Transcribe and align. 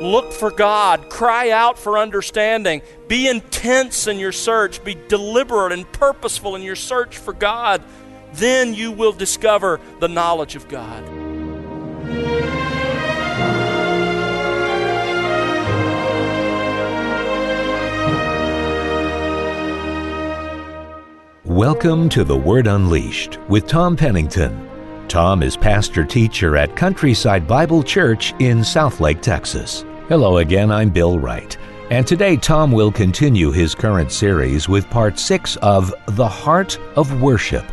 Look 0.00 0.32
for 0.32 0.50
God. 0.50 1.10
Cry 1.10 1.50
out 1.50 1.78
for 1.78 1.98
understanding. 1.98 2.80
Be 3.06 3.28
intense 3.28 4.06
in 4.06 4.18
your 4.18 4.32
search. 4.32 4.82
Be 4.82 4.96
deliberate 5.08 5.72
and 5.72 5.90
purposeful 5.92 6.56
in 6.56 6.62
your 6.62 6.74
search 6.74 7.18
for 7.18 7.34
God. 7.34 7.82
Then 8.32 8.72
you 8.72 8.92
will 8.92 9.12
discover 9.12 9.78
the 9.98 10.08
knowledge 10.08 10.56
of 10.56 10.66
God. 10.68 11.04
Welcome 21.44 22.08
to 22.08 22.24
The 22.24 22.38
Word 22.38 22.66
Unleashed 22.66 23.38
with 23.50 23.66
Tom 23.66 23.98
Pennington. 23.98 24.66
Tom 25.08 25.42
is 25.42 25.58
pastor 25.58 26.04
teacher 26.04 26.56
at 26.56 26.74
Countryside 26.74 27.46
Bible 27.46 27.82
Church 27.82 28.32
in 28.38 28.60
Southlake, 28.60 29.20
Texas. 29.20 29.84
Hello 30.10 30.38
again, 30.38 30.72
I'm 30.72 30.90
Bill 30.90 31.20
Wright. 31.20 31.56
And 31.88 32.04
today, 32.04 32.36
Tom 32.36 32.72
will 32.72 32.90
continue 32.90 33.52
his 33.52 33.76
current 33.76 34.10
series 34.10 34.68
with 34.68 34.90
part 34.90 35.20
six 35.20 35.54
of 35.58 35.94
The 36.08 36.26
Heart 36.26 36.80
of 36.96 37.22
Worship. 37.22 37.64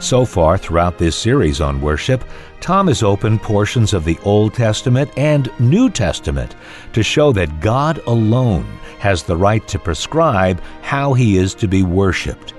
So 0.00 0.24
far, 0.24 0.56
throughout 0.56 0.96
this 0.96 1.14
series 1.14 1.60
on 1.60 1.82
worship, 1.82 2.24
Tom 2.62 2.88
has 2.88 3.02
opened 3.02 3.42
portions 3.42 3.92
of 3.92 4.06
the 4.06 4.18
Old 4.24 4.54
Testament 4.54 5.10
and 5.18 5.50
New 5.60 5.90
Testament 5.90 6.56
to 6.94 7.02
show 7.02 7.30
that 7.32 7.60
God 7.60 7.98
alone 8.06 8.64
has 8.98 9.22
the 9.22 9.36
right 9.36 9.68
to 9.68 9.78
prescribe 9.78 10.62
how 10.80 11.12
he 11.12 11.36
is 11.36 11.54
to 11.56 11.68
be 11.68 11.82
worshiped. 11.82 12.54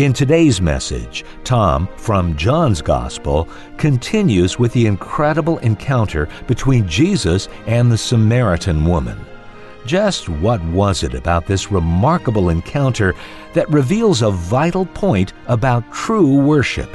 In 0.00 0.14
today's 0.14 0.62
message, 0.62 1.26
Tom, 1.44 1.86
from 1.98 2.34
John's 2.34 2.80
Gospel, 2.80 3.46
continues 3.76 4.58
with 4.58 4.72
the 4.72 4.86
incredible 4.86 5.58
encounter 5.58 6.26
between 6.46 6.88
Jesus 6.88 7.50
and 7.66 7.92
the 7.92 7.98
Samaritan 7.98 8.86
woman. 8.86 9.20
Just 9.84 10.30
what 10.30 10.64
was 10.64 11.02
it 11.02 11.12
about 11.12 11.46
this 11.46 11.70
remarkable 11.70 12.48
encounter 12.48 13.14
that 13.52 13.68
reveals 13.68 14.22
a 14.22 14.30
vital 14.30 14.86
point 14.86 15.34
about 15.48 15.92
true 15.92 16.34
worship? 16.34 16.88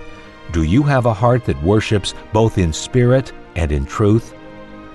Do 0.51 0.63
you 0.63 0.81
have 0.81 1.05
a 1.05 1.13
heart 1.13 1.45
that 1.45 1.61
worships 1.61 2.15
both 2.33 2.57
in 2.57 2.73
spirit 2.73 3.33
and 3.55 3.71
in 3.71 3.85
truth? 3.85 4.33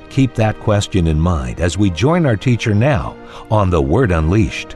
Keep 0.08 0.34
that 0.34 0.58
question 0.58 1.06
in 1.06 1.20
mind 1.20 1.61
as 1.61 1.78
we 1.78 1.91
join 1.91 2.27
our 2.27 2.36
teacher 2.36 2.74
now 2.74 3.17
on 3.52 3.70
The 3.70 3.80
Word 3.80 4.11
Unleashed. 4.11 4.74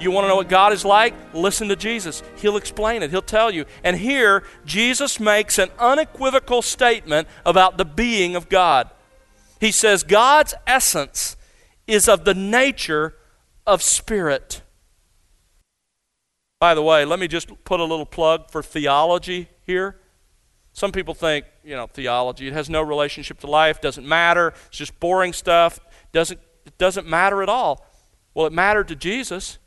You 0.00 0.10
want 0.10 0.24
to 0.24 0.28
know 0.28 0.36
what 0.36 0.48
God 0.48 0.72
is 0.72 0.84
like? 0.84 1.14
Listen 1.34 1.68
to 1.68 1.76
Jesus. 1.76 2.22
He'll 2.36 2.56
explain 2.56 3.02
it, 3.02 3.10
He'll 3.10 3.22
tell 3.22 3.50
you. 3.50 3.64
And 3.82 3.96
here, 3.96 4.44
Jesus 4.64 5.18
makes 5.18 5.58
an 5.58 5.70
unequivocal 5.78 6.62
statement 6.62 7.28
about 7.44 7.78
the 7.78 7.84
being 7.84 8.36
of 8.36 8.48
God. 8.48 8.90
He 9.60 9.72
says, 9.72 10.02
God's 10.02 10.54
essence 10.66 11.36
is 11.86 12.08
of 12.08 12.24
the 12.24 12.34
nature 12.34 13.14
of 13.66 13.82
spirit. 13.82 14.62
By 16.60 16.74
the 16.74 16.82
way, 16.82 17.04
let 17.04 17.18
me 17.18 17.28
just 17.28 17.64
put 17.64 17.80
a 17.80 17.84
little 17.84 18.06
plug 18.06 18.50
for 18.50 18.62
theology 18.62 19.48
here. 19.64 20.00
Some 20.72 20.92
people 20.92 21.14
think, 21.14 21.44
you 21.64 21.74
know, 21.74 21.86
theology, 21.86 22.48
it 22.48 22.52
has 22.52 22.70
no 22.70 22.82
relationship 22.82 23.40
to 23.40 23.46
life, 23.46 23.80
doesn't 23.80 24.06
matter, 24.06 24.54
it's 24.68 24.78
just 24.78 24.98
boring 25.00 25.32
stuff, 25.32 25.80
doesn't, 26.12 26.38
it 26.66 26.78
doesn't 26.78 27.06
matter 27.06 27.42
at 27.42 27.48
all. 27.48 27.86
Well, 28.34 28.46
it 28.46 28.52
mattered 28.52 28.88
to 28.88 28.96
Jesus. 28.96 29.58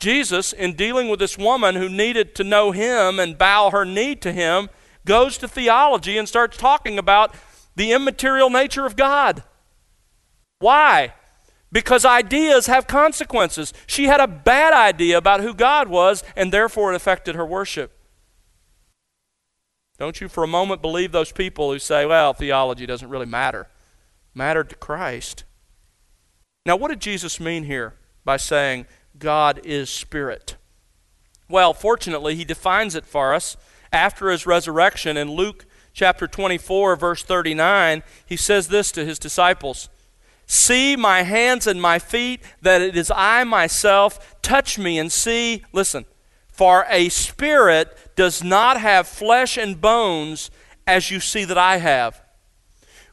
Jesus, 0.00 0.52
in 0.52 0.74
dealing 0.74 1.08
with 1.08 1.20
this 1.20 1.38
woman 1.38 1.76
who 1.76 1.88
needed 1.88 2.34
to 2.34 2.44
know 2.44 2.72
him 2.72 3.20
and 3.20 3.38
bow 3.38 3.70
her 3.70 3.84
knee 3.84 4.16
to 4.16 4.32
him, 4.32 4.68
goes 5.04 5.38
to 5.38 5.46
theology 5.46 6.18
and 6.18 6.28
starts 6.28 6.56
talking 6.56 6.98
about 6.98 7.34
the 7.76 7.92
immaterial 7.92 8.50
nature 8.50 8.86
of 8.86 8.96
God. 8.96 9.44
Why? 10.58 11.14
Because 11.70 12.04
ideas 12.04 12.66
have 12.66 12.86
consequences. 12.86 13.72
She 13.86 14.06
had 14.06 14.20
a 14.20 14.26
bad 14.26 14.72
idea 14.72 15.16
about 15.16 15.40
who 15.40 15.54
God 15.54 15.88
was, 15.88 16.24
and 16.34 16.52
therefore 16.52 16.92
it 16.92 16.96
affected 16.96 17.36
her 17.36 17.46
worship. 17.46 17.92
Don't 19.98 20.20
you 20.20 20.28
for 20.28 20.42
a 20.42 20.48
moment 20.48 20.82
believe 20.82 21.12
those 21.12 21.30
people 21.30 21.70
who 21.70 21.78
say, 21.78 22.06
well, 22.06 22.32
theology 22.32 22.86
doesn't 22.86 23.10
really 23.10 23.26
matter. 23.26 23.68
Mattered 24.34 24.70
to 24.70 24.76
Christ. 24.76 25.44
Now, 26.64 26.76
what 26.76 26.88
did 26.88 27.00
Jesus 27.00 27.38
mean 27.38 27.64
here 27.64 27.94
by 28.24 28.36
saying 28.36 28.86
God 29.18 29.60
is 29.64 29.90
spirit? 29.90 30.56
Well, 31.48 31.74
fortunately, 31.74 32.36
he 32.36 32.44
defines 32.44 32.94
it 32.94 33.04
for 33.04 33.34
us 33.34 33.56
after 33.92 34.30
his 34.30 34.46
resurrection 34.46 35.16
in 35.16 35.32
Luke 35.32 35.66
chapter 35.92 36.26
24, 36.26 36.96
verse 36.96 37.22
39. 37.22 38.02
He 38.24 38.36
says 38.36 38.68
this 38.68 38.92
to 38.92 39.04
his 39.04 39.18
disciples 39.18 39.88
See 40.46 40.96
my 40.96 41.22
hands 41.22 41.66
and 41.66 41.80
my 41.80 41.98
feet, 41.98 42.40
that 42.60 42.82
it 42.82 42.96
is 42.96 43.12
I 43.14 43.44
myself. 43.44 44.40
Touch 44.42 44.78
me 44.78 44.98
and 44.98 45.10
see. 45.12 45.64
Listen, 45.72 46.06
for 46.48 46.86
a 46.90 47.08
spirit 47.08 47.96
does 48.16 48.42
not 48.42 48.80
have 48.80 49.06
flesh 49.06 49.56
and 49.56 49.80
bones 49.80 50.50
as 50.86 51.10
you 51.10 51.20
see 51.20 51.44
that 51.44 51.58
I 51.58 51.76
have. 51.76 52.20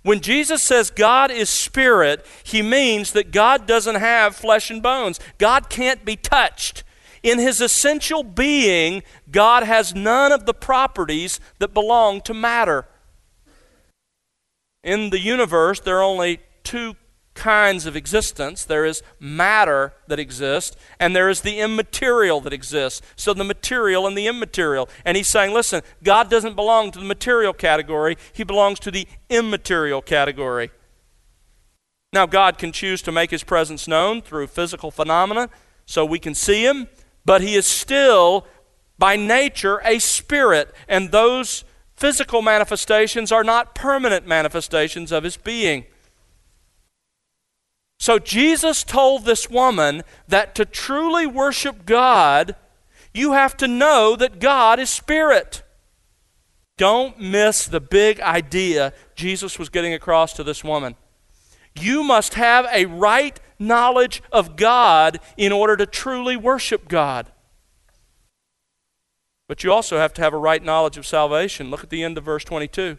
When 0.08 0.22
Jesus 0.22 0.64
says 0.64 0.90
God 0.90 1.32
is 1.32 1.50
spirit, 1.50 2.26
he 2.42 2.62
means 2.62 3.12
that 3.12 3.32
God 3.32 3.68
doesn't 3.68 3.96
have 3.96 4.38
flesh 4.38 4.72
and 4.72 4.82
bones. 4.82 5.20
God 5.38 5.68
can't 5.68 6.06
be 6.06 6.16
touched. 6.16 6.86
In 7.24 7.40
his 7.40 7.60
essential 7.60 8.24
being, 8.24 9.04
God 9.30 9.64
has 9.64 9.94
none 9.94 10.32
of 10.32 10.46
the 10.46 10.54
properties 10.54 11.42
that 11.60 11.74
belong 11.74 12.22
to 12.22 12.34
matter. 12.34 12.86
In 14.82 15.10
the 15.10 15.20
universe, 15.20 15.82
there 15.82 15.98
are 15.98 16.04
only 16.04 16.40
two 16.64 16.96
kinds 17.38 17.86
of 17.86 17.96
existence. 17.96 18.66
There 18.66 18.84
is 18.84 19.04
matter 19.20 19.94
that 20.08 20.20
exists, 20.20 20.76
and 21.00 21.16
there 21.16 21.30
is 21.30 21.42
the 21.42 21.60
immaterial 21.60 22.42
that 22.42 22.52
exists. 22.52 23.02
So 23.16 23.34
the 23.34 23.44
material 23.46 24.06
and 24.08 24.18
the 24.18 24.28
immaterial. 24.28 24.90
And 25.06 25.16
he's 25.16 25.30
saying, 25.30 25.54
listen, 25.54 25.84
God 26.04 26.30
doesn't 26.30 26.56
belong 26.56 26.92
to 26.92 27.00
the 27.00 27.06
material 27.06 27.54
category, 27.54 28.18
he 28.34 28.44
belongs 28.44 28.80
to 28.82 28.92
the 28.92 29.08
immaterial 29.30 30.02
category. 30.02 30.72
Now, 32.12 32.26
God 32.26 32.58
can 32.58 32.72
choose 32.72 33.02
to 33.04 33.12
make 33.12 33.32
his 33.32 33.44
presence 33.44 33.88
known 33.88 34.22
through 34.22 34.48
physical 34.48 34.92
phenomena 34.92 35.50
so 35.86 36.04
we 36.04 36.20
can 36.20 36.34
see 36.34 36.66
him, 36.66 36.88
but 37.24 37.42
he 37.42 37.56
is 37.56 37.68
still, 37.68 38.48
by 38.98 39.16
nature, 39.16 39.82
a 39.86 40.00
spirit, 40.00 40.74
and 40.88 41.12
those 41.12 41.64
physical 41.96 42.42
manifestations 42.42 43.32
are 43.32 43.44
not 43.44 43.76
permanent 43.76 44.26
manifestations 44.26 45.12
of 45.12 45.24
his 45.24 45.38
being. 45.38 45.86
So 48.00 48.20
Jesus 48.20 48.84
told 48.84 49.26
this 49.26 49.50
woman 49.50 50.04
that 50.28 50.56
to 50.56 50.66
truly 50.66 51.26
worship 51.26 51.86
God, 51.86 52.56
you 53.14 53.34
have 53.34 53.58
to 53.58 53.68
know 53.68 54.16
that 54.16 54.40
God 54.40 54.80
is 54.80 54.90
spirit. 54.90 55.64
Don't 56.78 57.20
miss 57.20 57.66
the 57.66 57.80
big 57.80 58.20
idea 58.20 58.94
Jesus 59.16 59.58
was 59.58 59.70
getting 59.70 59.94
across 59.94 60.34
to 60.34 60.44
this 60.44 60.64
woman. 60.64 60.96
You 61.76 62.04
must 62.04 62.36
have 62.36 62.68
a 62.72 62.86
right 62.86 63.40
knowledge 63.60 64.22
of 64.32 64.56
God 64.56 65.20
in 65.36 65.52
order 65.52 65.76
to 65.78 65.88
truly 65.88 66.38
worship 66.38 66.88
God. 66.88 67.32
But 69.48 69.64
you 69.64 69.72
also 69.72 69.98
have 69.98 70.14
to 70.16 70.22
have 70.22 70.34
a 70.34 70.38
right 70.38 70.64
knowledge 70.64 70.98
of 70.98 71.06
salvation. 71.06 71.72
Look 71.72 71.84
at 71.84 71.90
the 71.90 72.04
end 72.04 72.18
of 72.18 72.26
verse 72.26 72.44
22. 72.44 72.98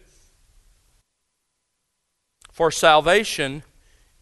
For 2.51 2.71
salvation 2.71 3.63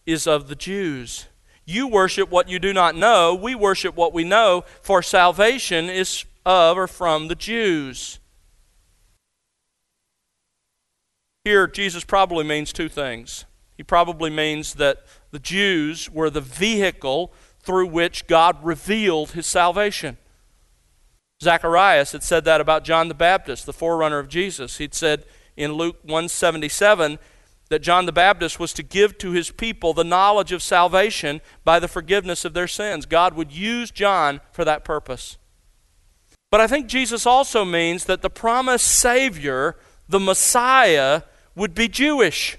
is 0.07 0.25
of 0.25 0.47
the 0.47 0.55
Jews. 0.55 1.27
You 1.65 1.87
worship 1.87 2.31
what 2.31 2.49
you 2.49 2.57
do 2.57 2.73
not 2.73 2.95
know. 2.95 3.35
We 3.35 3.53
worship 3.53 3.95
what 3.95 4.13
we 4.13 4.23
know, 4.23 4.63
for 4.81 5.03
salvation 5.03 5.89
is 5.89 6.25
of 6.45 6.77
or 6.77 6.87
from 6.87 7.27
the 7.27 7.35
Jews. 7.35 8.19
Here, 11.43 11.67
Jesus 11.67 12.03
probably 12.05 12.45
means 12.45 12.73
two 12.73 12.89
things. 12.89 13.45
He 13.75 13.83
probably 13.83 14.29
means 14.29 14.75
that 14.75 15.05
the 15.31 15.39
Jews 15.39 16.09
were 16.09 16.29
the 16.29 16.41
vehicle 16.41 17.33
through 17.59 17.87
which 17.87 18.27
God 18.27 18.57
revealed 18.63 19.31
his 19.31 19.45
salvation. 19.45 20.17
Zacharias 21.43 22.13
had 22.13 22.23
said 22.23 22.45
that 22.45 22.61
about 22.61 22.83
John 22.83 23.09
the 23.09 23.13
Baptist, 23.13 23.65
the 23.65 23.73
forerunner 23.73 24.19
of 24.19 24.29
Jesus. 24.29 24.77
He'd 24.77 24.95
said 24.95 25.25
in 25.55 25.73
Luke 25.73 25.97
177 26.03 27.19
that 27.69 27.81
John 27.81 28.05
the 28.05 28.11
Baptist 28.11 28.59
was 28.59 28.73
to 28.73 28.83
give 28.83 29.17
to 29.19 29.31
his 29.31 29.51
people 29.51 29.93
the 29.93 30.03
knowledge 30.03 30.51
of 30.51 30.63
salvation 30.63 31.41
by 31.63 31.79
the 31.79 31.87
forgiveness 31.87 32.45
of 32.45 32.53
their 32.53 32.67
sins. 32.67 33.05
God 33.05 33.33
would 33.33 33.51
use 33.51 33.91
John 33.91 34.41
for 34.51 34.63
that 34.65 34.83
purpose. 34.85 35.37
But 36.49 36.61
I 36.61 36.67
think 36.67 36.87
Jesus 36.87 37.25
also 37.25 37.65
means 37.65 38.05
that 38.05 38.21
the 38.21 38.29
promised 38.29 38.87
Savior, 38.87 39.75
the 40.07 40.19
Messiah, 40.19 41.23
would 41.55 41.73
be 41.73 41.87
Jewish. 41.87 42.57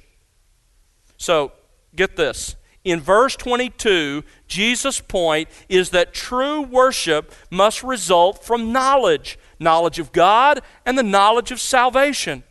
So, 1.16 1.52
get 1.94 2.16
this. 2.16 2.56
In 2.84 3.00
verse 3.00 3.34
22, 3.36 4.24
Jesus' 4.46 5.00
point 5.00 5.48
is 5.68 5.90
that 5.90 6.14
true 6.14 6.62
worship 6.62 7.32
must 7.50 7.82
result 7.82 8.44
from 8.44 8.72
knowledge 8.72 9.38
knowledge 9.60 9.98
of 9.98 10.12
God 10.12 10.60
and 10.86 10.96
the 10.96 11.02
knowledge 11.02 11.50
of 11.50 11.60
salvation. 11.60 12.44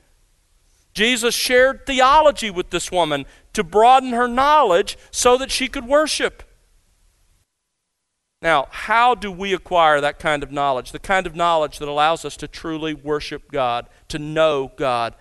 Jesus 0.98 1.36
shared 1.36 1.86
theology 1.86 2.50
with 2.50 2.72
this 2.72 2.92
woman 2.92 3.28
to 3.54 3.64
broaden 3.64 4.14
her 4.14 4.28
knowledge 4.28 4.98
so 5.12 5.38
that 5.38 5.52
she 5.52 5.68
could 5.68 5.86
worship. 5.86 6.42
Now, 8.42 8.68
how 8.72 9.14
do 9.14 9.32
we 9.32 9.54
acquire 9.54 10.02
that 10.02 10.18
kind 10.18 10.42
of 10.42 10.52
knowledge? 10.52 10.92
The 10.92 10.98
kind 10.98 11.28
of 11.28 11.36
knowledge 11.36 11.78
that 11.78 11.88
allows 11.88 12.26
us 12.26 12.36
to 12.38 12.48
truly 12.48 12.96
worship 12.96 13.52
God, 13.52 13.88
to 14.08 14.18
know 14.18 14.72
God, 14.76 15.14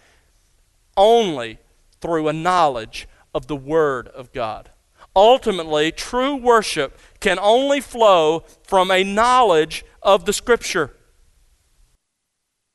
only 0.96 1.58
through 2.00 2.29
a 2.29 2.32
knowledge 2.32 3.06
of 3.34 3.46
the 3.46 3.55
Word 3.55 4.08
of 4.08 4.32
God. 4.32 4.70
Ultimately, 5.14 5.93
true 5.93 6.37
worship 6.37 6.99
can 7.20 7.38
only 7.38 7.82
flow 7.82 8.44
from 8.62 8.90
a 8.90 9.05
knowledge 9.05 9.84
of 10.02 10.25
the 10.25 10.32
Scripture. 10.32 10.96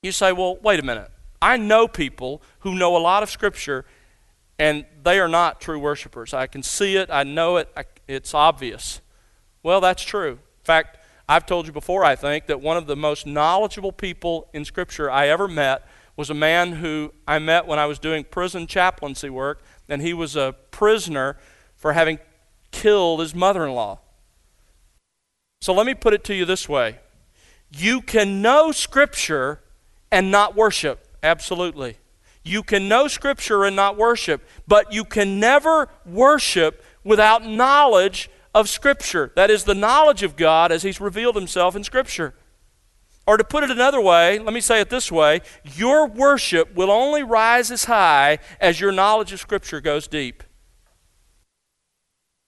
You 0.04 0.12
say, 0.12 0.31
well, 0.31 0.57
wait 0.62 0.80
a 0.80 0.83
minute. 0.83 1.10
I 1.41 1.57
know 1.57 1.88
people 1.88 2.41
who 2.59 2.75
know 2.75 2.95
a 2.95 2.99
lot 2.99 3.23
of 3.23 3.29
Scripture 3.29 3.85
and 4.59 4.85
they 5.03 5.19
are 5.19 5.27
not 5.27 5.59
true 5.59 5.79
worshipers. 5.79 6.35
I 6.35 6.45
can 6.45 6.61
see 6.61 6.95
it, 6.95 7.09
I 7.09 7.23
know 7.23 7.57
it, 7.57 7.69
I, 7.75 7.83
it's 8.07 8.35
obvious. 8.35 9.01
Well, 9.63 9.81
that's 9.81 10.03
true. 10.03 10.33
In 10.33 10.63
fact, 10.63 10.99
I've 11.27 11.45
told 11.45 11.65
you 11.65 11.71
before, 11.71 12.03
I 12.03 12.15
think, 12.15 12.45
that 12.45 12.61
one 12.61 12.77
of 12.77 12.85
the 12.85 12.95
most 12.95 13.25
knowledgeable 13.25 13.91
people 13.91 14.49
in 14.53 14.65
Scripture 14.65 15.09
I 15.09 15.29
ever 15.29 15.47
met 15.47 15.88
was 16.15 16.29
a 16.29 16.35
man 16.35 16.73
who 16.73 17.13
I 17.27 17.39
met 17.39 17.65
when 17.65 17.79
I 17.79 17.85
was 17.85 17.97
doing 17.97 18.23
prison 18.23 18.67
chaplaincy 18.67 19.29
work, 19.29 19.63
and 19.89 20.01
he 20.01 20.13
was 20.13 20.35
a 20.35 20.55
prisoner 20.69 21.37
for 21.75 21.94
having 21.94 22.19
killed 22.69 23.21
his 23.21 23.33
mother 23.33 23.65
in 23.65 23.73
law. 23.73 23.99
So 25.61 25.73
let 25.73 25.85
me 25.85 25.94
put 25.94 26.13
it 26.13 26.23
to 26.25 26.35
you 26.35 26.45
this 26.45 26.69
way 26.69 26.99
you 27.71 28.01
can 28.01 28.41
know 28.41 28.71
Scripture 28.71 29.61
and 30.11 30.29
not 30.29 30.55
worship. 30.55 31.07
Absolutely. 31.23 31.97
You 32.44 32.63
can 32.63 32.88
know 32.88 33.07
Scripture 33.07 33.63
and 33.63 33.75
not 33.75 33.97
worship, 33.97 34.44
but 34.68 34.91
you 34.91 35.06
can 35.06 35.39
never 35.39 35.89
worship 36.06 36.83
without 37.03 37.45
knowledge 37.45 38.29
of 38.53 38.68
Scripture. 38.68 39.31
That 39.35 39.51
is, 39.51 39.63
the 39.63 39.75
knowledge 39.75 40.23
of 40.23 40.35
God 40.35 40.71
as 40.71 40.83
He's 40.83 41.00
revealed 41.00 41.35
Himself 41.35 41.75
in 41.75 41.83
Scripture. 41.83 42.33
Or 43.27 43.38
to 43.38 43.44
put 43.44 43.63
it 43.63 43.69
another 43.69 44.01
way, 44.01 44.39
let 44.39 44.53
me 44.53 44.62
say 44.62 44.81
it 44.81 44.89
this 44.89 45.12
way 45.12 45.41
your 45.63 46.07
worship 46.07 46.75
will 46.75 46.89
only 46.89 47.21
rise 47.21 47.69
as 47.69 47.85
high 47.85 48.39
as 48.59 48.79
your 48.79 48.91
knowledge 48.91 49.31
of 49.31 49.39
Scripture 49.39 49.79
goes 49.79 50.07
deep. 50.07 50.44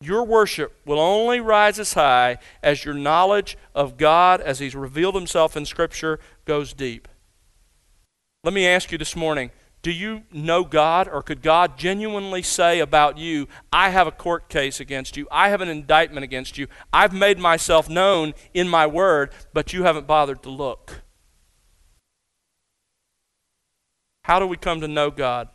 Your 0.02 0.25
worship 0.25 0.81
will 0.86 1.00
only 1.00 1.40
rise 1.40 1.80
as 1.80 1.94
high 1.94 2.38
as 2.62 2.84
your 2.84 2.96
knowledge 2.96 3.58
of 3.74 3.96
God 3.96 4.42
as 4.42 4.60
He's 4.60 4.75
revealed 4.75 5.16
Himself 5.16 5.56
in 5.56 5.66
Scripture 5.66 6.20
goes 6.46 6.74
deep. 6.74 7.08
Let 8.44 8.54
me 8.54 8.68
ask 8.68 8.92
you 8.92 8.98
this 8.98 9.16
morning 9.16 9.51
do 9.84 9.92
you 9.92 10.24
know 10.31 10.63
God, 10.63 11.10
or 11.10 11.22
could 11.22 11.42
God 11.42 11.78
genuinely 11.78 12.42
say 12.42 12.80
about 12.80 13.18
you, 13.18 13.50
I 13.72 13.90
have 13.90 14.07
a 14.07 14.12
court 14.12 14.48
case 14.48 14.80
against 14.80 15.18
you, 15.18 15.28
I 15.30 15.50
have 15.50 15.60
an 15.60 15.68
indictment 15.68 16.24
against 16.24 16.57
you, 16.57 16.68
I've 16.94 17.13
made 17.13 17.38
myself 17.38 17.90
known 17.90 18.34
in 18.54 18.69
my 18.69 18.88
word, 18.88 19.31
but 19.54 19.74
you 19.74 19.84
haven't 19.84 20.07
bothered 20.07 20.42
to 20.44 20.50
look? 20.50 21.01
How 24.24 24.40
do 24.40 24.48
we 24.48 24.56
come 24.56 24.80
to 24.80 24.88
know 24.88 25.12
God? 25.12 25.50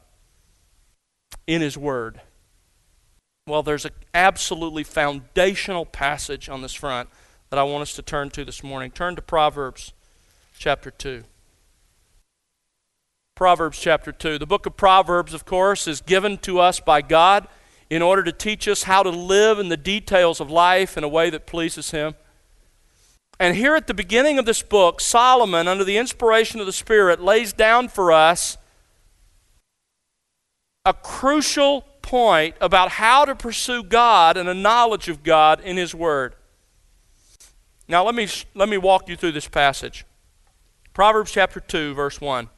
In 1.47 1.63
His 1.63 1.79
Word. 1.79 2.21
Well, 3.47 3.63
there's 3.63 3.87
an 3.87 3.93
absolutely 4.13 4.85
foundational 4.85 5.87
passage 5.87 6.51
on 6.51 6.61
this 6.61 6.75
front 6.75 7.09
that 7.49 7.59
I 7.59 7.63
want 7.63 7.81
us 7.81 7.95
to 7.95 8.03
turn 8.03 8.29
to 8.31 8.45
this 8.45 8.63
morning. 8.63 8.91
Turn 8.91 9.17
to 9.17 9.23
Proverbs 9.23 9.95
chapter 10.59 10.91
2. 10.91 11.25
Proverbs 13.39 13.79
chapter 13.79 14.11
2. 14.11 14.37
The 14.39 14.49
book 14.49 14.67
of 14.67 14.77
Proverbs, 14.77 15.33
of 15.33 15.45
course, 15.45 15.87
is 15.87 16.01
given 16.01 16.39
to 16.39 16.59
us 16.59 16.81
by 16.81 17.01
God 17.01 17.47
in 17.89 18.03
order 18.03 18.25
to 18.25 18.33
teach 18.33 18.67
us 18.67 18.83
how 18.83 19.05
to 19.05 19.11
live 19.11 19.61
in 19.61 19.69
the 19.69 19.77
details 19.77 20.41
of 20.41 20.51
life 20.51 20.99
in 20.99 21.05
a 21.05 21.09
way 21.09 21.31
that 21.31 21.47
pleases 21.47 21.93
Him. 21.93 22.17
And 23.39 23.55
here 23.55 23.77
at 23.77 23.87
the 23.87 23.95
beginning 23.95 24.41
of 24.41 24.45
this 24.45 24.61
book, 24.61 25.01
Solomon, 25.01 25.69
under 25.69 25.85
the 25.85 25.99
inspiration 25.99 26.59
of 26.59 26.67
the 26.67 26.73
Spirit, 26.73 27.21
lays 27.21 27.53
down 27.53 27.87
for 27.87 28.11
us 28.11 28.59
a 30.85 30.93
crucial 30.93 31.83
point 32.03 32.57
about 32.61 32.89
how 32.89 33.25
to 33.25 33.37
pursue 33.37 33.85
God 33.85 34.37
and 34.37 34.49
a 34.49 34.55
knowledge 34.55 35.09
of 35.09 35.23
God 35.23 35.61
in 35.61 35.77
His 35.77 35.95
Word. 35.95 36.35
Now, 37.87 38.05
let 38.05 38.17
me, 38.17 38.27
let 38.57 38.69
me 38.69 38.79
walk 38.79 39.09
you 39.09 39.15
through 39.15 39.31
this 39.31 39.47
passage. 39.47 40.05
Proverbs 40.93 41.31
chapter 41.31 41.61
2, 41.61 41.95
verse 41.95 42.21
1 42.21 42.49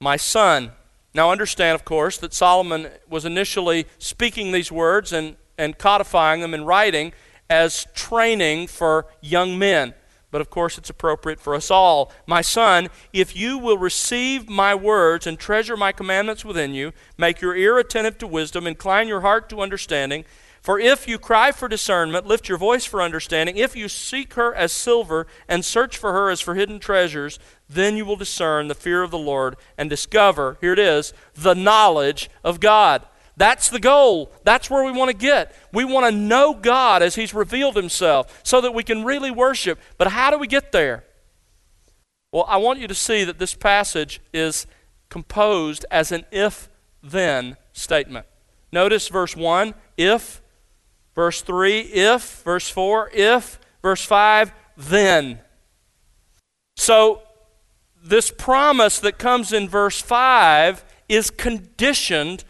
my 0.00 0.16
son. 0.16 0.72
Now, 1.14 1.30
understand, 1.30 1.74
of 1.74 1.84
course, 1.84 2.18
that 2.18 2.34
Solomon 2.34 2.88
was 3.08 3.24
initially 3.24 3.86
speaking 3.98 4.52
these 4.52 4.70
words 4.70 5.12
and, 5.12 5.36
and 5.56 5.78
codifying 5.78 6.40
them 6.40 6.52
in 6.52 6.64
writing 6.64 7.12
as 7.48 7.86
training 7.94 8.66
for 8.66 9.06
young 9.22 9.58
men. 9.58 9.94
But 10.30 10.40
of 10.40 10.50
course, 10.50 10.76
it's 10.76 10.90
appropriate 10.90 11.40
for 11.40 11.54
us 11.54 11.70
all. 11.70 12.12
My 12.26 12.42
son, 12.42 12.88
if 13.12 13.34
you 13.34 13.56
will 13.56 13.78
receive 13.78 14.48
my 14.48 14.74
words 14.74 15.26
and 15.26 15.38
treasure 15.38 15.76
my 15.76 15.92
commandments 15.92 16.44
within 16.44 16.74
you, 16.74 16.92
make 17.16 17.40
your 17.40 17.56
ear 17.56 17.78
attentive 17.78 18.18
to 18.18 18.26
wisdom, 18.26 18.66
incline 18.66 19.08
your 19.08 19.22
heart 19.22 19.48
to 19.48 19.62
understanding, 19.62 20.26
for 20.66 20.80
if 20.80 21.06
you 21.06 21.16
cry 21.16 21.52
for 21.52 21.68
discernment, 21.68 22.26
lift 22.26 22.48
your 22.48 22.58
voice 22.58 22.84
for 22.84 23.00
understanding, 23.00 23.56
if 23.56 23.76
you 23.76 23.88
seek 23.88 24.34
her 24.34 24.52
as 24.52 24.72
silver 24.72 25.28
and 25.46 25.64
search 25.64 25.96
for 25.96 26.12
her 26.12 26.28
as 26.28 26.40
for 26.40 26.56
hidden 26.56 26.80
treasures, 26.80 27.38
then 27.68 27.96
you 27.96 28.04
will 28.04 28.16
discern 28.16 28.66
the 28.66 28.74
fear 28.74 29.04
of 29.04 29.12
the 29.12 29.16
Lord 29.16 29.54
and 29.78 29.88
discover, 29.88 30.58
here 30.60 30.72
it 30.72 30.80
is, 30.80 31.12
the 31.34 31.54
knowledge 31.54 32.28
of 32.42 32.58
God. 32.58 33.06
That's 33.36 33.68
the 33.68 33.78
goal. 33.78 34.32
That's 34.42 34.68
where 34.68 34.84
we 34.84 34.90
want 34.90 35.08
to 35.08 35.16
get. 35.16 35.54
We 35.72 35.84
want 35.84 36.06
to 36.06 36.10
know 36.10 36.52
God 36.52 37.00
as 37.00 37.14
He's 37.14 37.32
revealed 37.32 37.76
Himself 37.76 38.40
so 38.42 38.60
that 38.60 38.74
we 38.74 38.82
can 38.82 39.04
really 39.04 39.30
worship. 39.30 39.78
But 39.98 40.08
how 40.08 40.32
do 40.32 40.36
we 40.36 40.48
get 40.48 40.72
there? 40.72 41.04
Well, 42.32 42.44
I 42.48 42.56
want 42.56 42.80
you 42.80 42.88
to 42.88 42.94
see 42.96 43.22
that 43.22 43.38
this 43.38 43.54
passage 43.54 44.20
is 44.32 44.66
composed 45.10 45.86
as 45.92 46.10
an 46.10 46.24
if 46.32 46.68
then 47.04 47.56
statement. 47.72 48.26
Notice 48.72 49.06
verse 49.06 49.36
1 49.36 49.72
if 49.96 50.42
Verse 51.16 51.40
3, 51.42 51.80
if. 51.80 52.42
Verse 52.44 52.68
4, 52.68 53.10
if. 53.12 53.58
Verse 53.82 54.04
5, 54.04 54.52
then. 54.76 55.40
So, 56.76 57.22
this 58.04 58.30
promise 58.30 59.00
that 59.00 59.18
comes 59.18 59.52
in 59.52 59.68
verse 59.68 60.00
5 60.00 60.84
is 61.08 61.30
conditioned 61.30 62.44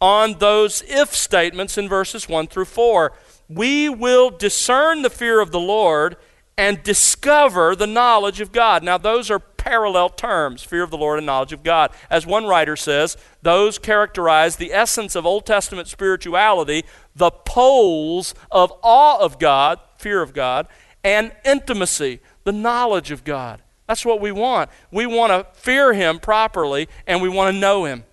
on 0.00 0.38
those 0.38 0.82
if 0.86 1.14
statements 1.14 1.76
in 1.76 1.88
verses 1.88 2.28
1 2.28 2.46
through 2.46 2.66
4. 2.66 3.12
We 3.48 3.88
will 3.88 4.30
discern 4.30 5.02
the 5.02 5.10
fear 5.10 5.40
of 5.40 5.50
the 5.50 5.60
Lord 5.60 6.16
and 6.58 6.82
discover 6.82 7.74
the 7.74 7.86
knowledge 7.86 8.40
of 8.40 8.52
God. 8.52 8.82
Now, 8.82 8.98
those 8.98 9.30
are 9.30 9.38
parallel 9.38 10.08
terms 10.08 10.62
fear 10.62 10.82
of 10.84 10.90
the 10.90 10.96
Lord 10.96 11.18
and 11.18 11.26
knowledge 11.26 11.52
of 11.52 11.64
God. 11.64 11.90
As 12.08 12.24
one 12.24 12.46
writer 12.46 12.76
says, 12.76 13.16
those 13.42 13.78
characterize 13.78 14.56
the 14.56 14.72
essence 14.72 15.16
of 15.16 15.26
Old 15.26 15.44
Testament 15.44 15.88
spirituality, 15.88 16.84
the 17.16 17.30
poles 17.30 18.34
of 18.50 18.72
awe 18.82 19.18
of 19.18 19.38
God, 19.38 19.80
fear 19.96 20.22
of 20.22 20.34
God, 20.34 20.68
and 21.02 21.32
intimacy, 21.44 22.20
the 22.44 22.52
knowledge 22.52 23.10
of 23.10 23.24
God. 23.24 23.62
That's 23.88 24.04
what 24.04 24.20
we 24.20 24.32
want. 24.32 24.70
We 24.90 25.06
want 25.06 25.30
to 25.30 25.46
fear 25.58 25.92
Him 25.92 26.18
properly 26.18 26.88
and 27.06 27.22
we 27.22 27.28
want 27.28 27.54
to 27.54 27.58
know 27.58 27.84
Him. 27.84 28.04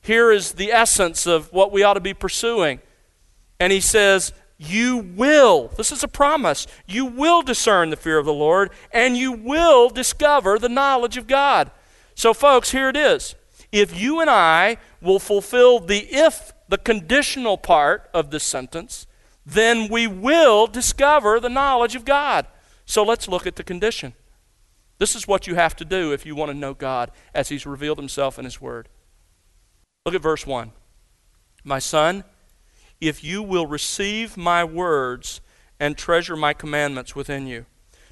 Here 0.00 0.32
is 0.32 0.52
the 0.52 0.72
essence 0.72 1.26
of 1.26 1.52
what 1.52 1.70
we 1.70 1.82
ought 1.82 1.94
to 1.94 2.00
be 2.00 2.14
pursuing. 2.14 2.80
And 3.60 3.72
he 3.72 3.80
says, 3.80 4.32
you 4.58 4.98
will, 4.98 5.68
this 5.76 5.92
is 5.92 6.02
a 6.02 6.08
promise, 6.08 6.66
you 6.86 7.06
will 7.06 7.42
discern 7.42 7.90
the 7.90 7.96
fear 7.96 8.18
of 8.18 8.26
the 8.26 8.32
Lord 8.32 8.70
and 8.92 9.16
you 9.16 9.32
will 9.32 9.88
discover 9.88 10.58
the 10.58 10.68
knowledge 10.68 11.16
of 11.16 11.28
God. 11.28 11.70
So, 12.14 12.34
folks, 12.34 12.72
here 12.72 12.88
it 12.88 12.96
is. 12.96 13.36
If 13.72 13.98
you 13.98 14.20
and 14.20 14.30
I 14.30 14.76
will 15.00 15.18
fulfill 15.18 15.80
the 15.80 16.06
if, 16.10 16.52
the 16.68 16.78
conditional 16.78 17.56
part 17.56 18.08
of 18.14 18.30
this 18.30 18.44
sentence, 18.44 19.06
then 19.44 19.88
we 19.88 20.06
will 20.06 20.66
discover 20.66 21.40
the 21.40 21.48
knowledge 21.48 21.96
of 21.96 22.04
God. 22.04 22.46
So 22.84 23.02
let's 23.02 23.26
look 23.26 23.46
at 23.46 23.56
the 23.56 23.64
condition. 23.64 24.14
This 24.98 25.16
is 25.16 25.26
what 25.26 25.46
you 25.46 25.54
have 25.54 25.74
to 25.76 25.84
do 25.84 26.12
if 26.12 26.24
you 26.24 26.36
want 26.36 26.50
to 26.52 26.56
know 26.56 26.74
God 26.74 27.10
as 27.34 27.48
He's 27.48 27.66
revealed 27.66 27.98
Himself 27.98 28.38
in 28.38 28.44
His 28.44 28.60
Word. 28.60 28.88
Look 30.04 30.14
at 30.14 30.22
verse 30.22 30.46
1. 30.46 30.72
My 31.64 31.78
son, 31.78 32.24
if 33.00 33.24
you 33.24 33.42
will 33.42 33.66
receive 33.66 34.36
my 34.36 34.62
words 34.62 35.40
and 35.80 35.96
treasure 35.96 36.36
my 36.36 36.52
commandments 36.52 37.16
within 37.16 37.46
you. 37.46 37.66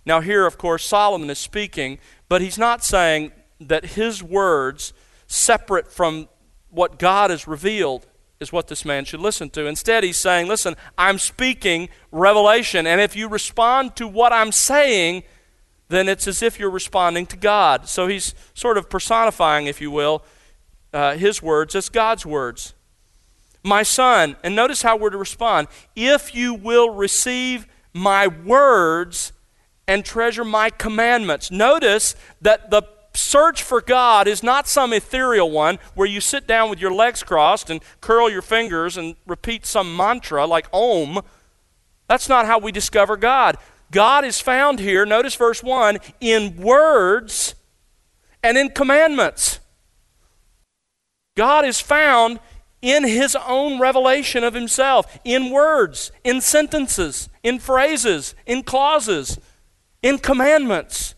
Now, 0.05 0.21
here, 0.21 0.47
of 0.47 0.59
course, 0.59 0.85
Solomon 0.85 1.31
is 1.31 1.39
speaking, 1.39 1.99
but 2.29 2.41
he's 2.41 2.59
not 2.59 2.83
saying 2.83 3.33
that 3.61 3.85
his 3.85 4.23
words, 4.23 4.93
separate 5.31 5.91
from 5.91 6.29
what 6.71 6.99
God 6.99 7.31
has 7.31 7.47
revealed, 7.47 8.07
is 8.41 8.53
what 8.53 8.69
this 8.69 8.85
man 8.85 9.05
should 9.05 9.21
listen 9.21 9.51
to. 9.51 9.67
Instead, 9.67 10.03
he's 10.03 10.17
saying, 10.17 10.49
Listen, 10.49 10.75
I'm 10.99 11.19
speaking 11.19 11.89
revelation, 12.11 12.87
and 12.87 13.01
if 13.01 13.15
you 13.15 13.29
respond 13.29 13.97
to 13.97 14.09
what 14.09 14.33
I'm 14.33 14.53
saying, 14.53 15.23
then 15.89 16.09
it's 16.09 16.27
as 16.27 16.43
if 16.43 16.59
you're 16.59 16.71
responding 16.71 17.27
to 17.27 17.37
God. 17.37 17.89
So 17.89 18.07
he's 18.07 18.35
sort 18.55 18.79
of 18.79 18.89
personifying, 18.91 19.67
if 19.67 19.81
you 19.81 19.91
will, 19.91 20.23
uh, 20.93 21.17
his 21.17 21.43
words 21.43 21.75
as 21.75 21.89
God's 21.89 22.27
words. 22.27 22.75
My 23.63 23.83
son, 23.83 24.37
and 24.43 24.57
notice 24.57 24.83
how 24.83 24.97
we're 24.97 25.11
to 25.11 25.19
respond 25.19 25.69
if 25.95 26.35
you 26.35 26.55
will 26.55 26.91
receive 26.91 27.67
my 27.93 28.27
words 28.27 29.33
and 29.87 30.05
treasure 30.05 30.45
my 30.45 30.71
commandments. 30.71 31.51
Notice 31.51 32.15
that 32.41 32.71
the 32.71 32.83
search 33.15 33.63
for 33.63 33.81
God 33.81 34.27
is 34.29 34.43
not 34.43 34.69
some 34.69 34.93
ethereal 34.93 35.51
one 35.51 35.79
where 35.95 36.07
you 36.07 36.21
sit 36.21 36.47
down 36.47 36.71
with 36.71 36.81
your 36.81 36.93
legs 36.93 37.23
crossed 37.23 37.71
and 37.71 37.81
curl 38.01 38.31
your 38.31 38.43
fingers 38.43 38.97
and 38.97 39.17
repeat 39.27 39.67
some 39.67 39.97
mantra 39.97 40.47
like 40.47 40.69
Om. 40.73 41.21
That's 42.07 42.29
not 42.29 42.47
how 42.47 42.59
we 42.59 42.73
discover 42.73 43.17
God. 43.17 43.57
God 43.91 44.25
is 44.25 44.41
found 44.41 44.79
here, 44.79 45.05
notice 45.05 45.35
verse 45.35 45.63
1, 45.63 45.99
in 46.21 46.57
words 46.57 47.55
and 48.43 48.57
in 48.57 48.71
commandments. 48.71 49.61
God 51.37 51.65
is 51.65 51.81
found 51.81 52.39
in 52.83 53.07
his 53.07 53.37
own 53.47 53.79
revelation 53.79 54.43
of 54.45 54.55
himself, 54.55 55.19
in 55.25 55.51
words, 55.51 56.13
in 56.25 56.41
sentences, 56.41 57.29
in 57.43 57.59
phrases, 57.59 58.35
in 58.47 58.63
clauses, 58.63 59.39
in 60.03 60.19
commandments. 60.19 61.15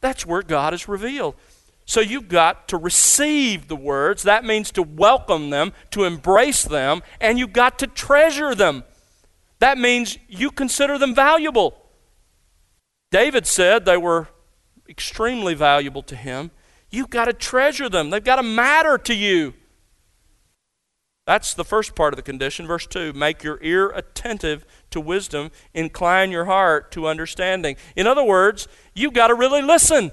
That's 0.00 0.26
where 0.26 0.42
God 0.42 0.74
is 0.74 0.88
revealed. 0.88 1.34
So 1.86 2.00
you've 2.00 2.28
got 2.28 2.66
to 2.68 2.76
receive 2.76 3.68
the 3.68 3.76
words. 3.76 4.24
That 4.24 4.44
means 4.44 4.72
to 4.72 4.82
welcome 4.82 5.50
them, 5.50 5.72
to 5.92 6.04
embrace 6.04 6.64
them, 6.64 7.02
and 7.20 7.38
you've 7.38 7.52
got 7.52 7.78
to 7.78 7.86
treasure 7.86 8.54
them. 8.54 8.82
That 9.60 9.78
means 9.78 10.18
you 10.28 10.50
consider 10.50 10.98
them 10.98 11.14
valuable. 11.14 11.76
David 13.10 13.46
said 13.46 13.84
they 13.84 13.96
were 13.96 14.28
extremely 14.88 15.54
valuable 15.54 16.02
to 16.02 16.16
him. 16.16 16.50
You've 16.90 17.10
got 17.10 17.26
to 17.26 17.32
treasure 17.32 17.88
them, 17.88 18.10
they've 18.10 18.22
got 18.22 18.36
to 18.36 18.42
matter 18.42 18.98
to 18.98 19.14
you. 19.14 19.54
That's 21.26 21.54
the 21.54 21.64
first 21.64 21.96
part 21.96 22.14
of 22.14 22.16
the 22.16 22.22
condition. 22.22 22.66
Verse 22.66 22.86
2 22.86 23.12
Make 23.12 23.42
your 23.42 23.58
ear 23.60 23.90
attentive 23.90 24.64
to 24.90 25.00
wisdom, 25.00 25.50
incline 25.74 26.30
your 26.30 26.44
heart 26.44 26.92
to 26.92 27.08
understanding. 27.08 27.76
In 27.96 28.06
other 28.06 28.22
words, 28.22 28.68
you've 28.94 29.12
got 29.12 29.28
to 29.28 29.34
really 29.34 29.60
listen. 29.60 30.12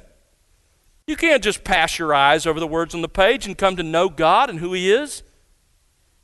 You 1.06 1.16
can't 1.16 1.44
just 1.44 1.64
pass 1.64 2.00
your 2.00 2.14
eyes 2.14 2.46
over 2.46 2.60
the 2.60 2.68
words 2.68 2.96
on 2.96 3.02
the 3.02 3.10
page 3.10 3.46
and 3.46 3.58
come 3.58 3.76
to 3.76 3.84
know 3.84 4.10
God 4.10 4.50
and 4.50 4.60
who 4.60 4.74
He 4.74 4.92
is. 4.92 5.22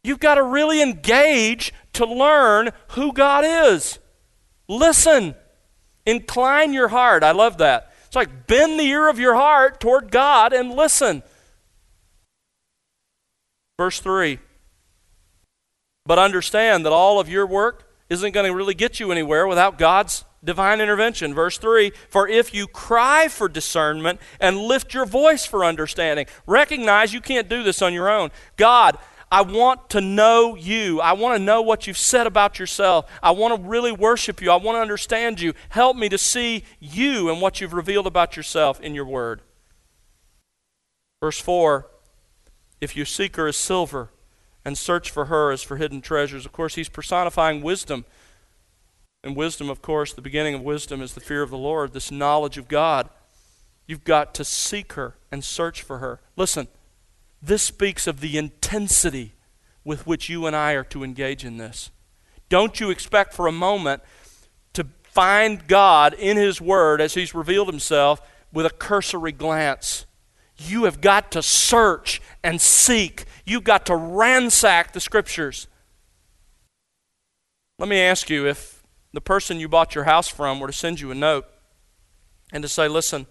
You've 0.03 0.19
got 0.19 0.35
to 0.35 0.43
really 0.43 0.81
engage 0.81 1.73
to 1.93 2.05
learn 2.05 2.71
who 2.89 3.13
God 3.13 3.43
is. 3.45 3.99
Listen. 4.67 5.35
Incline 6.05 6.73
your 6.73 6.87
heart. 6.87 7.23
I 7.23 7.31
love 7.31 7.57
that. 7.59 7.93
It's 8.07 8.15
like 8.15 8.47
bend 8.47 8.79
the 8.79 8.85
ear 8.85 9.07
of 9.07 9.19
your 9.19 9.35
heart 9.35 9.79
toward 9.79 10.09
God 10.09 10.53
and 10.53 10.71
listen. 10.71 11.21
Verse 13.77 13.99
3 13.99 14.39
But 16.09 16.17
understand 16.17 16.87
that 16.87 16.91
all 16.91 17.19
of 17.19 17.29
your 17.29 17.45
work 17.45 17.87
isn't 18.09 18.31
going 18.31 18.47
to 18.47 18.55
really 18.55 18.73
get 18.73 18.99
you 18.99 19.11
anywhere 19.11 19.45
without 19.45 19.77
God's 19.77 20.25
divine 20.43 20.81
intervention. 20.81 21.35
Verse 21.35 21.59
3 21.59 21.91
For 22.09 22.27
if 22.27 22.51
you 22.51 22.65
cry 22.65 23.27
for 23.27 23.47
discernment 23.47 24.19
and 24.39 24.57
lift 24.57 24.91
your 24.95 25.05
voice 25.05 25.45
for 25.45 25.63
understanding, 25.63 26.25
recognize 26.47 27.13
you 27.13 27.21
can't 27.21 27.47
do 27.47 27.61
this 27.61 27.83
on 27.83 27.93
your 27.93 28.09
own. 28.09 28.31
God, 28.57 28.97
I 29.31 29.43
want 29.43 29.91
to 29.91 30.01
know 30.01 30.55
you. 30.55 30.99
I 30.99 31.13
want 31.13 31.37
to 31.37 31.43
know 31.43 31.61
what 31.61 31.85
you've 31.85 31.95
said 31.95 32.25
about 32.25 32.57
yourself. 32.57 33.05
I 33.21 33.29
want 33.29 33.55
to 33.55 33.69
really 33.69 33.91
worship 33.91 34.41
you. 34.41 34.49
I 34.49 34.55
want 34.55 34.77
to 34.77 34.81
understand 34.81 35.39
you. 35.39 35.53
Help 35.69 35.95
me 35.95 36.09
to 36.09 36.17
see 36.17 36.63
you 36.79 37.29
and 37.29 37.39
what 37.39 37.61
you've 37.61 37.71
revealed 37.73 38.07
about 38.07 38.35
yourself 38.35 38.81
in 38.81 38.95
your 38.95 39.05
word. 39.05 39.43
Verse 41.21 41.39
4 41.39 41.85
If 42.81 42.95
your 42.95 43.05
seeker 43.05 43.47
is 43.47 43.57
silver 43.57 44.09
and 44.69 44.77
search 44.77 45.09
for 45.09 45.25
her 45.25 45.51
as 45.51 45.63
for 45.63 45.77
hidden 45.77 45.99
treasures. 45.99 46.45
Of 46.45 46.51
course, 46.51 46.75
he's 46.75 46.89
personifying 46.89 47.63
wisdom. 47.63 48.05
And 49.23 49.35
wisdom, 49.35 49.67
of 49.67 49.81
course, 49.81 50.13
the 50.13 50.21
beginning 50.21 50.53
of 50.53 50.61
wisdom 50.61 51.01
is 51.01 51.15
the 51.15 51.21
fear 51.21 51.41
of 51.41 51.49
the 51.49 51.57
Lord, 51.57 51.91
this 51.91 52.11
knowledge 52.11 52.55
of 52.59 52.67
God. 52.67 53.09
You've 53.87 54.03
got 54.03 54.35
to 54.35 54.45
seek 54.45 54.93
her 54.93 55.15
and 55.31 55.43
search 55.43 55.81
for 55.81 55.97
her. 55.97 56.19
Listen, 56.35 56.67
this 57.41 57.63
speaks 57.63 58.05
of 58.05 58.19
the 58.19 58.37
intensity 58.37 59.33
with 59.83 60.05
which 60.05 60.29
you 60.29 60.45
and 60.45 60.55
I 60.55 60.73
are 60.73 60.83
to 60.83 61.03
engage 61.03 61.43
in 61.43 61.57
this. 61.57 61.89
Don't 62.47 62.79
you 62.79 62.91
expect 62.91 63.33
for 63.33 63.47
a 63.47 63.51
moment 63.51 64.03
to 64.73 64.85
find 65.01 65.67
God 65.67 66.13
in 66.13 66.37
His 66.37 66.61
Word 66.61 67.01
as 67.01 67.15
He's 67.15 67.33
revealed 67.33 67.69
Himself 67.69 68.21
with 68.53 68.67
a 68.67 68.69
cursory 68.69 69.31
glance. 69.31 70.05
You 70.59 70.83
have 70.83 71.01
got 71.01 71.31
to 71.31 71.41
search 71.41 72.21
and 72.43 72.59
seek. 72.59 73.25
You've 73.45 73.63
got 73.63 73.85
to 73.87 73.95
ransack 73.95 74.93
the 74.93 74.99
Scriptures. 74.99 75.67
Let 77.77 77.87
me 77.87 77.99
ask 77.99 78.29
you 78.29 78.45
if 78.45 78.83
the 79.13 79.21
person 79.21 79.59
you 79.59 79.69
bought 79.69 79.95
your 79.95 80.03
house 80.03 80.27
from 80.27 80.59
were 80.59 80.67
to 80.67 80.73
send 80.73 80.99
you 80.99 81.11
a 81.11 81.15
note 81.15 81.45
and 82.51 82.61
to 82.61 82.67
say, 82.67 82.87
listen, 82.87 83.25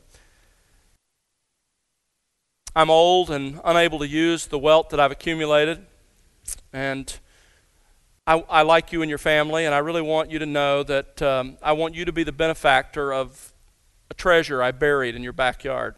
I'm 2.74 2.90
old 2.90 3.30
and 3.30 3.60
unable 3.64 3.98
to 3.98 4.08
use 4.08 4.46
the 4.46 4.58
wealth 4.58 4.88
that 4.90 5.00
I've 5.00 5.10
accumulated. 5.10 5.84
And 6.72 7.18
I, 8.26 8.44
I 8.48 8.62
like 8.62 8.92
you 8.92 9.02
and 9.02 9.08
your 9.08 9.18
family, 9.18 9.64
and 9.64 9.74
I 9.74 9.78
really 9.78 10.02
want 10.02 10.30
you 10.30 10.38
to 10.38 10.46
know 10.46 10.82
that 10.82 11.20
um, 11.22 11.58
I 11.62 11.72
want 11.72 11.94
you 11.94 12.04
to 12.04 12.12
be 12.12 12.24
the 12.24 12.32
benefactor 12.32 13.12
of 13.12 13.52
a 14.10 14.14
treasure 14.14 14.62
I 14.62 14.70
buried 14.70 15.14
in 15.14 15.22
your 15.22 15.32
backyard. 15.32 15.94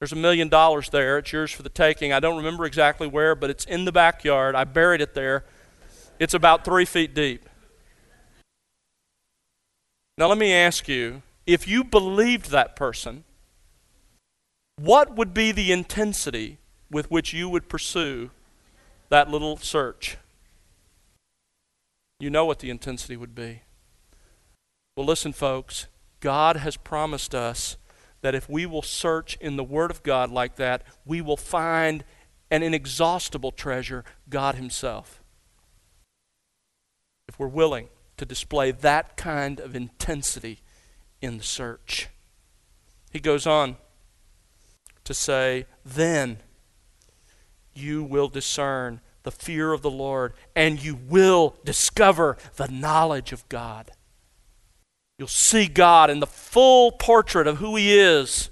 There's 0.00 0.12
a 0.12 0.16
million 0.16 0.48
dollars 0.48 0.90
there. 0.90 1.18
It's 1.18 1.32
yours 1.32 1.50
for 1.50 1.62
the 1.62 1.68
taking. 1.68 2.12
I 2.12 2.20
don't 2.20 2.36
remember 2.36 2.64
exactly 2.64 3.08
where, 3.08 3.34
but 3.34 3.50
it's 3.50 3.64
in 3.64 3.84
the 3.84 3.92
backyard. 3.92 4.54
I 4.54 4.64
buried 4.64 5.00
it 5.00 5.14
there. 5.14 5.44
It's 6.18 6.34
about 6.34 6.64
three 6.64 6.84
feet 6.84 7.14
deep. 7.14 7.48
Now, 10.16 10.28
let 10.28 10.38
me 10.38 10.52
ask 10.52 10.88
you 10.88 11.22
if 11.46 11.66
you 11.66 11.82
believed 11.82 12.50
that 12.50 12.76
person, 12.76 13.24
what 14.80 15.16
would 15.16 15.34
be 15.34 15.50
the 15.50 15.72
intensity 15.72 16.58
with 16.90 17.10
which 17.10 17.32
you 17.32 17.48
would 17.48 17.68
pursue 17.68 18.30
that 19.08 19.28
little 19.28 19.56
search? 19.56 20.16
You 22.20 22.30
know 22.30 22.44
what 22.44 22.58
the 22.60 22.70
intensity 22.70 23.16
would 23.16 23.34
be. 23.34 23.62
Well, 24.96 25.06
listen, 25.06 25.32
folks, 25.32 25.86
God 26.20 26.56
has 26.56 26.76
promised 26.76 27.34
us 27.34 27.76
that 28.20 28.34
if 28.34 28.48
we 28.48 28.66
will 28.66 28.82
search 28.82 29.36
in 29.40 29.56
the 29.56 29.64
Word 29.64 29.90
of 29.90 30.02
God 30.02 30.30
like 30.30 30.56
that, 30.56 30.82
we 31.04 31.20
will 31.20 31.36
find 31.36 32.04
an 32.50 32.62
inexhaustible 32.62 33.52
treasure, 33.52 34.04
God 34.28 34.54
Himself. 34.54 35.22
If 37.28 37.38
we're 37.38 37.48
willing 37.48 37.88
to 38.16 38.24
display 38.24 38.72
that 38.72 39.16
kind 39.16 39.60
of 39.60 39.74
intensity 39.74 40.60
in 41.22 41.38
the 41.38 41.44
search. 41.44 42.08
He 43.10 43.20
goes 43.20 43.46
on 43.46 43.76
to 45.04 45.14
say, 45.14 45.66
Then 45.84 46.38
you 47.74 48.02
will 48.02 48.28
discern 48.28 49.00
the 49.22 49.30
fear 49.30 49.72
of 49.72 49.82
the 49.82 49.90
Lord, 49.90 50.34
and 50.54 50.82
you 50.82 50.96
will 50.96 51.56
discover 51.64 52.36
the 52.56 52.68
knowledge 52.68 53.32
of 53.32 53.48
God. 53.48 53.90
You'll 55.18 55.28
see 55.28 55.66
God 55.66 56.10
in 56.10 56.20
the 56.20 56.26
full 56.26 56.92
portrait 56.92 57.46
of 57.46 57.58
who 57.58 57.74
He 57.76 57.98
is. 57.98 58.50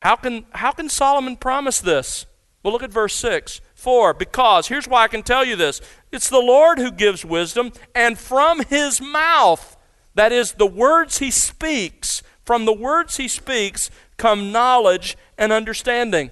How 0.00 0.16
can, 0.16 0.46
how 0.52 0.72
can 0.72 0.88
Solomon 0.88 1.36
promise 1.36 1.80
this? 1.80 2.24
Well, 2.62 2.72
look 2.72 2.82
at 2.82 2.90
verse 2.90 3.14
6. 3.14 3.60
For, 3.74 4.12
because, 4.14 4.68
here's 4.68 4.88
why 4.88 5.04
I 5.04 5.08
can 5.08 5.22
tell 5.22 5.44
you 5.44 5.56
this 5.56 5.80
it's 6.10 6.30
the 6.30 6.38
Lord 6.38 6.78
who 6.78 6.90
gives 6.90 7.24
wisdom, 7.24 7.72
and 7.94 8.18
from 8.18 8.60
His 8.64 9.00
mouth, 9.00 9.76
that 10.14 10.32
is, 10.32 10.52
the 10.52 10.66
words 10.66 11.18
He 11.18 11.30
speaks, 11.30 12.22
from 12.44 12.64
the 12.64 12.72
words 12.72 13.18
He 13.18 13.28
speaks, 13.28 13.90
come 14.16 14.50
knowledge 14.50 15.16
and 15.36 15.52
understanding. 15.52 16.30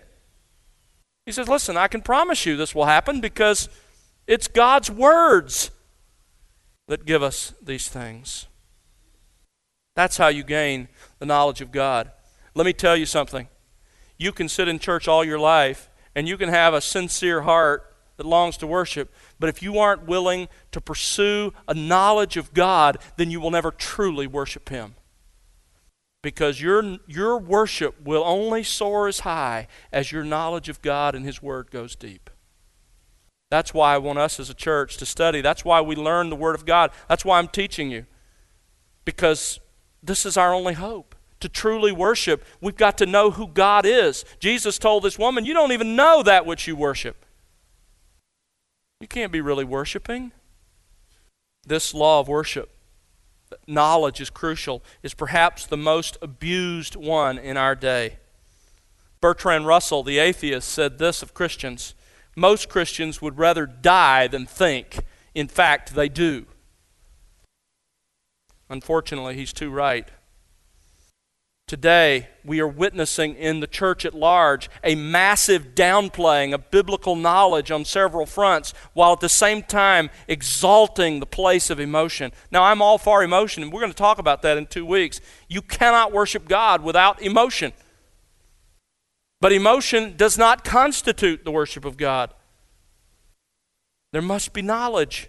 He 1.26 1.32
says, 1.32 1.48
Listen, 1.48 1.76
I 1.76 1.88
can 1.88 2.00
promise 2.00 2.46
you 2.46 2.56
this 2.56 2.74
will 2.74 2.86
happen 2.86 3.20
because 3.20 3.68
it's 4.26 4.48
God's 4.48 4.90
words 4.90 5.70
that 6.88 7.04
give 7.06 7.22
us 7.22 7.54
these 7.62 7.88
things. 7.88 8.46
That's 9.94 10.16
how 10.16 10.28
you 10.28 10.42
gain 10.42 10.88
the 11.18 11.26
knowledge 11.26 11.60
of 11.60 11.70
God. 11.70 12.10
Let 12.54 12.66
me 12.66 12.72
tell 12.72 12.96
you 12.96 13.06
something. 13.06 13.48
You 14.16 14.32
can 14.32 14.48
sit 14.48 14.66
in 14.66 14.78
church 14.78 15.06
all 15.06 15.24
your 15.24 15.38
life 15.38 15.88
and 16.14 16.26
you 16.26 16.36
can 16.36 16.48
have 16.48 16.74
a 16.74 16.80
sincere 16.80 17.42
heart 17.42 17.94
that 18.16 18.26
longs 18.26 18.56
to 18.56 18.66
worship, 18.66 19.14
but 19.38 19.48
if 19.48 19.62
you 19.62 19.78
aren't 19.78 20.06
willing 20.06 20.48
to 20.72 20.80
pursue 20.80 21.52
a 21.68 21.74
knowledge 21.74 22.36
of 22.36 22.52
God, 22.52 22.98
then 23.16 23.30
you 23.30 23.38
will 23.38 23.52
never 23.52 23.70
truly 23.70 24.26
worship 24.26 24.70
Him 24.70 24.96
because 26.20 26.60
your, 26.60 26.98
your 27.06 27.38
worship 27.38 28.02
will 28.04 28.24
only 28.24 28.64
soar 28.64 29.06
as 29.06 29.20
high 29.20 29.68
as 29.92 30.10
your 30.10 30.24
knowledge 30.24 30.68
of 30.68 30.82
God 30.82 31.14
and 31.14 31.24
His 31.24 31.40
Word 31.40 31.70
goes 31.70 31.94
deep. 31.94 32.28
That's 33.50 33.72
why 33.72 33.94
I 33.94 33.98
want 33.98 34.18
us 34.18 34.38
as 34.38 34.50
a 34.50 34.54
church 34.54 34.96
to 34.98 35.06
study. 35.06 35.40
That's 35.40 35.64
why 35.64 35.80
we 35.80 35.96
learn 35.96 36.28
the 36.28 36.36
Word 36.36 36.54
of 36.54 36.66
God. 36.66 36.90
That's 37.08 37.24
why 37.24 37.38
I'm 37.38 37.48
teaching 37.48 37.90
you. 37.90 38.04
Because 39.04 39.58
this 40.02 40.26
is 40.26 40.36
our 40.36 40.52
only 40.52 40.74
hope. 40.74 41.14
To 41.40 41.48
truly 41.48 41.92
worship, 41.92 42.44
we've 42.60 42.76
got 42.76 42.98
to 42.98 43.06
know 43.06 43.30
who 43.30 43.46
God 43.46 43.86
is. 43.86 44.24
Jesus 44.40 44.76
told 44.76 45.04
this 45.04 45.18
woman, 45.18 45.44
You 45.44 45.54
don't 45.54 45.72
even 45.72 45.94
know 45.94 46.22
that 46.24 46.44
which 46.44 46.66
you 46.66 46.74
worship. 46.74 47.24
You 49.00 49.06
can't 49.06 49.30
be 49.30 49.40
really 49.40 49.64
worshiping. 49.64 50.32
This 51.64 51.94
law 51.94 52.20
of 52.20 52.28
worship, 52.28 52.70
knowledge 53.66 54.20
is 54.20 54.30
crucial, 54.30 54.82
is 55.02 55.14
perhaps 55.14 55.64
the 55.64 55.76
most 55.76 56.16
abused 56.20 56.96
one 56.96 57.38
in 57.38 57.56
our 57.56 57.76
day. 57.76 58.18
Bertrand 59.20 59.66
Russell, 59.66 60.02
the 60.02 60.18
atheist, 60.18 60.68
said 60.68 60.98
this 60.98 61.22
of 61.22 61.34
Christians 61.34 61.94
Most 62.38 62.68
Christians 62.68 63.20
would 63.20 63.36
rather 63.36 63.66
die 63.66 64.28
than 64.28 64.46
think. 64.46 65.00
In 65.34 65.48
fact, 65.48 65.94
they 65.94 66.08
do. 66.08 66.46
Unfortunately, 68.70 69.34
he's 69.34 69.52
too 69.52 69.70
right. 69.70 70.08
Today, 71.66 72.28
we 72.44 72.60
are 72.60 72.68
witnessing 72.68 73.34
in 73.34 73.60
the 73.60 73.66
church 73.66 74.06
at 74.06 74.14
large 74.14 74.70
a 74.82 74.94
massive 74.94 75.74
downplaying 75.74 76.54
of 76.54 76.70
biblical 76.70 77.14
knowledge 77.14 77.70
on 77.70 77.84
several 77.84 78.24
fronts, 78.24 78.72
while 78.94 79.12
at 79.12 79.20
the 79.20 79.28
same 79.28 79.62
time 79.62 80.08
exalting 80.28 81.20
the 81.20 81.26
place 81.26 81.68
of 81.68 81.78
emotion. 81.78 82.32
Now, 82.50 82.62
I'm 82.62 82.80
all 82.80 82.96
for 82.96 83.22
emotion, 83.22 83.62
and 83.62 83.72
we're 83.72 83.80
going 83.80 83.92
to 83.92 83.98
talk 83.98 84.18
about 84.18 84.40
that 84.42 84.56
in 84.56 84.66
two 84.66 84.86
weeks. 84.86 85.20
You 85.48 85.60
cannot 85.60 86.12
worship 86.12 86.48
God 86.48 86.82
without 86.82 87.20
emotion. 87.20 87.72
But 89.40 89.52
emotion 89.52 90.16
does 90.16 90.36
not 90.36 90.64
constitute 90.64 91.44
the 91.44 91.50
worship 91.50 91.84
of 91.84 91.96
God. 91.96 92.34
There 94.12 94.22
must 94.22 94.52
be 94.52 94.62
knowledge. 94.62 95.28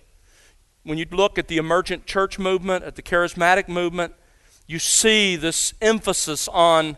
When 0.83 0.97
you 0.97 1.05
look 1.11 1.37
at 1.37 1.47
the 1.47 1.57
emergent 1.57 2.05
church 2.05 2.39
movement, 2.39 2.83
at 2.83 2.95
the 2.95 3.01
charismatic 3.01 3.67
movement, 3.67 4.13
you 4.65 4.79
see 4.79 5.35
this 5.35 5.73
emphasis 5.81 6.47
on 6.47 6.97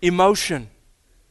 emotion 0.00 0.70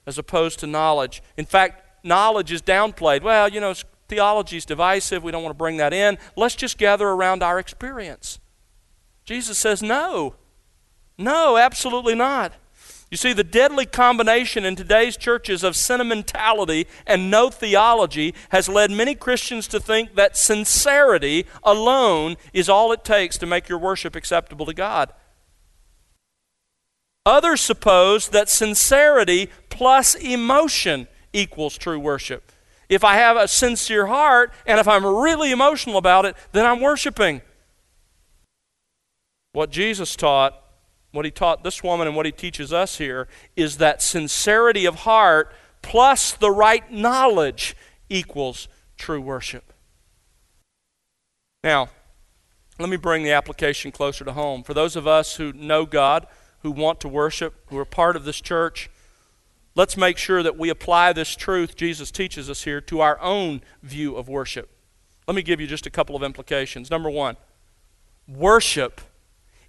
as 0.06 0.18
opposed 0.18 0.60
to 0.60 0.68
knowledge. 0.68 1.24
In 1.38 1.46
fact, 1.46 2.06
knowledge 2.06 2.52
is 2.52 2.62
downplayed. 2.62 3.22
Well, 3.22 3.48
you 3.50 3.60
know, 3.60 3.74
theology 4.08 4.58
is 4.58 4.66
divisive. 4.66 5.24
We 5.24 5.32
don't 5.32 5.44
want 5.44 5.56
to 5.56 5.58
bring 5.58 5.78
that 5.78 5.94
in. 5.94 6.18
Let's 6.36 6.56
just 6.56 6.78
gather 6.78 7.08
around 7.08 7.42
our 7.42 7.60
experience. 7.60 8.40
Jesus 9.26 9.58
says, 9.58 9.82
no. 9.82 10.36
No, 11.18 11.58
absolutely 11.58 12.16
not. 12.16 12.54
You 13.12 13.18
see, 13.18 13.34
the 13.34 13.44
deadly 13.44 13.86
combination 13.86 14.64
in 14.64 14.78
today's 14.78 15.18
churches 15.18 15.64
of 15.64 15.76
sentimentality 15.76 16.88
and 17.06 17.30
no 17.30 17.50
theology 17.50 18.34
has 18.50 18.70
led 18.70 18.90
many 18.90 19.16
Christians 19.16 19.68
to 19.68 19.82
think 19.82 20.16
that 20.16 20.38
sincerity 20.38 21.46
alone 21.62 22.38
is 22.54 22.70
all 22.70 22.94
it 22.94 23.04
takes 23.04 23.38
to 23.40 23.46
make 23.46 23.68
your 23.68 23.80
worship 23.80 24.16
acceptable 24.16 24.66
to 24.66 24.74
God. 24.74 25.12
Others 27.26 27.60
suppose 27.60 28.30
that 28.30 28.50
sincerity 28.50 29.50
plus 29.70 30.16
emotion 30.16 31.10
equals 31.34 31.78
true 31.78 32.00
worship. 32.00 32.50
If 32.88 33.04
I 33.04 33.16
have 33.16 33.36
a 33.36 33.50
sincere 33.50 34.08
heart 34.08 34.54
and 34.66 34.80
if 34.80 34.88
I'm 34.88 35.06
really 35.06 35.52
emotional 35.52 35.98
about 35.98 36.24
it, 36.24 36.38
then 36.54 36.66
I'm 36.66 36.80
worshiping. 36.80 37.42
What 39.52 39.70
Jesus 39.70 40.16
taught 40.16 40.61
what 41.12 41.26
he 41.26 41.32
taught 41.32 41.64
this 41.64 41.84
woman 41.84 42.08
and 42.08 42.16
what 42.16 42.26
he 42.26 42.32
teaches 42.32 42.72
us 42.72 42.98
here 42.98 43.28
is 43.56 43.78
that 43.78 44.02
sincerity 44.02 44.86
of 44.86 44.96
heart 44.96 45.54
plus 45.82 46.34
the 46.34 46.52
right 46.52 46.92
knowledge 46.92 47.76
equals 48.10 48.68
true 48.98 49.22
worship. 49.22 49.74
Now, 51.64 51.90
let 52.80 52.90
me 52.90 52.98
bring 52.98 53.24
the 53.24 53.32
application 53.32 53.92
closer 53.92 54.26
to 54.26 54.34
home. 54.34 54.64
For 54.64 54.74
those 54.74 54.96
of 54.96 55.06
us 55.06 55.36
who 55.36 55.54
know 55.54 55.86
God, 55.86 56.28
who 56.62 56.72
want 56.72 57.00
to 57.02 57.08
worship, 57.08 57.54
who 57.68 57.78
are 57.78 57.86
part 57.86 58.16
of 58.16 58.26
this 58.26 58.42
church, 58.42 58.90
let's 59.76 59.98
make 59.98 60.18
sure 60.18 60.42
that 60.42 60.58
we 60.58 60.70
apply 60.70 61.14
this 61.14 61.36
truth 61.36 61.76
Jesus 61.76 62.10
teaches 62.10 62.50
us 62.50 62.64
here 62.64 62.82
to 62.82 63.02
our 63.02 63.20
own 63.20 63.62
view 63.84 64.16
of 64.16 64.30
worship. 64.30 64.70
Let 65.28 65.36
me 65.36 65.42
give 65.42 65.62
you 65.62 65.68
just 65.68 65.86
a 65.86 65.92
couple 65.92 66.16
of 66.16 66.24
implications. 66.24 66.90
Number 66.90 67.10
one, 67.10 67.38
worship 68.28 69.02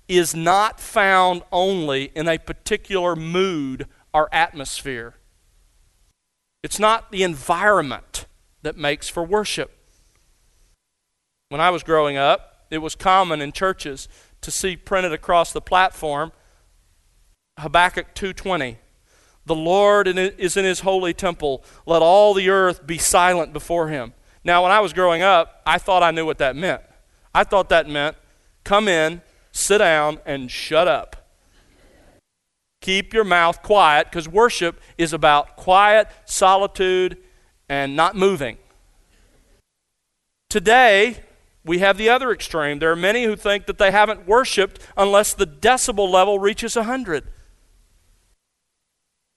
is 0.08 0.34
not 0.34 0.80
found 0.80 1.42
only 1.50 2.12
in 2.14 2.28
a 2.28 2.38
particular 2.38 3.16
mood 3.16 3.86
or 4.12 4.28
atmosphere. 4.32 5.14
It's 6.62 6.78
not 6.78 7.10
the 7.10 7.22
environment 7.22 8.26
that 8.62 8.76
makes 8.76 9.08
for 9.08 9.24
worship. 9.24 9.70
When 11.48 11.60
I 11.60 11.70
was 11.70 11.82
growing 11.82 12.16
up, 12.16 12.66
it 12.70 12.78
was 12.78 12.94
common 12.94 13.40
in 13.40 13.52
churches 13.52 14.08
to 14.40 14.50
see 14.50 14.76
printed 14.76 15.12
across 15.12 15.52
the 15.52 15.60
platform 15.60 16.32
Habakkuk 17.58 18.14
2:20. 18.14 18.78
The 19.44 19.54
Lord 19.54 20.08
is 20.08 20.56
in 20.56 20.64
his 20.64 20.80
holy 20.80 21.12
temple. 21.12 21.64
Let 21.84 22.00
all 22.00 22.32
the 22.32 22.48
earth 22.48 22.86
be 22.86 22.98
silent 22.98 23.52
before 23.52 23.88
him. 23.88 24.14
Now, 24.44 24.62
when 24.62 24.72
I 24.72 24.80
was 24.80 24.92
growing 24.92 25.22
up, 25.22 25.62
I 25.66 25.78
thought 25.78 26.02
I 26.02 26.12
knew 26.12 26.24
what 26.24 26.38
that 26.38 26.56
meant. 26.56 26.82
I 27.34 27.44
thought 27.44 27.68
that 27.68 27.88
meant 27.88 28.16
come 28.64 28.86
in, 28.86 29.22
sit 29.52 29.78
down 29.78 30.18
and 30.26 30.50
shut 30.50 30.88
up. 30.88 31.16
Keep 32.80 33.14
your 33.14 33.24
mouth 33.24 33.62
quiet 33.62 34.08
because 34.10 34.28
worship 34.28 34.80
is 34.98 35.12
about 35.12 35.56
quiet, 35.56 36.08
solitude, 36.24 37.16
and 37.68 37.94
not 37.94 38.16
moving. 38.16 38.58
Today, 40.50 41.18
we 41.64 41.78
have 41.78 41.96
the 41.96 42.08
other 42.08 42.32
extreme. 42.32 42.80
There 42.80 42.90
are 42.90 42.96
many 42.96 43.24
who 43.24 43.36
think 43.36 43.66
that 43.66 43.78
they 43.78 43.92
haven't 43.92 44.26
worshiped 44.26 44.80
unless 44.96 45.32
the 45.32 45.46
decibel 45.46 46.10
level 46.10 46.38
reaches 46.38 46.74
100. 46.74 47.24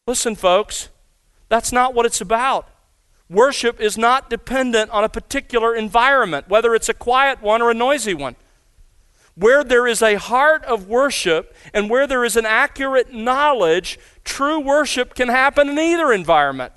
Listen, 0.08 0.36
folks, 0.36 0.90
that's 1.48 1.72
not 1.72 1.94
what 1.94 2.06
it's 2.06 2.22
about. 2.22 2.68
Worship 3.30 3.80
is 3.80 3.98
not 3.98 4.30
dependent 4.30 4.92
on 4.92 5.04
a 5.04 5.10
particular 5.10 5.76
environment, 5.76 6.50
whether 6.50 6.76
it's 6.76 6.90
a 6.90 6.94
quiet 6.94 7.42
one 7.42 7.62
or 7.62 7.72
a 7.72 7.76
noisy 7.76 8.14
one. 8.14 8.36
Where 9.36 9.64
there 9.64 9.86
is 9.86 10.02
a 10.02 10.16
heart 10.16 10.64
of 10.64 10.88
worship 10.88 11.54
and 11.74 11.90
where 11.90 12.08
there 12.08 12.24
is 12.24 12.38
an 12.38 12.46
accurate 12.46 13.14
knowledge, 13.14 14.00
true 14.24 14.60
worship 14.60 15.14
can 15.14 15.28
happen 15.28 15.70
in 15.70 15.78
either 15.78 16.12
environment. 16.12 16.74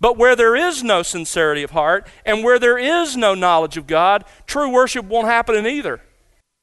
But 0.00 0.16
where 0.16 0.34
there 0.34 0.56
is 0.56 0.82
no 0.82 1.02
sincerity 1.02 1.62
of 1.62 1.70
heart 1.70 2.08
and 2.24 2.42
where 2.42 2.58
there 2.58 2.78
is 2.78 3.16
no 3.16 3.34
knowledge 3.34 3.76
of 3.76 3.86
God, 3.86 4.24
true 4.46 4.70
worship 4.70 5.04
won't 5.04 5.28
happen 5.28 5.54
in 5.54 5.66
either. 5.66 6.00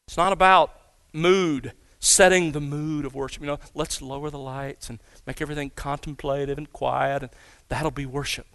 It's 0.08 0.18
not 0.18 0.34
about 0.34 0.74
mood, 1.14 1.74
setting 2.00 2.52
the 2.52 2.60
mood 2.60 3.06
of 3.06 3.14
worship. 3.14 3.42
You 3.42 3.48
know, 3.48 3.60
let's 3.74 4.02
lower 4.02 4.30
the 4.30 4.40
lights 4.40 4.90
and 4.90 5.00
make 5.26 5.42
everything 5.42 5.72
contemplative 5.76 6.58
and 6.58 6.72
quiet, 6.74 7.24
and 7.24 7.32
that'll 7.70 7.92
be 7.92 8.06
worship. 8.06 8.48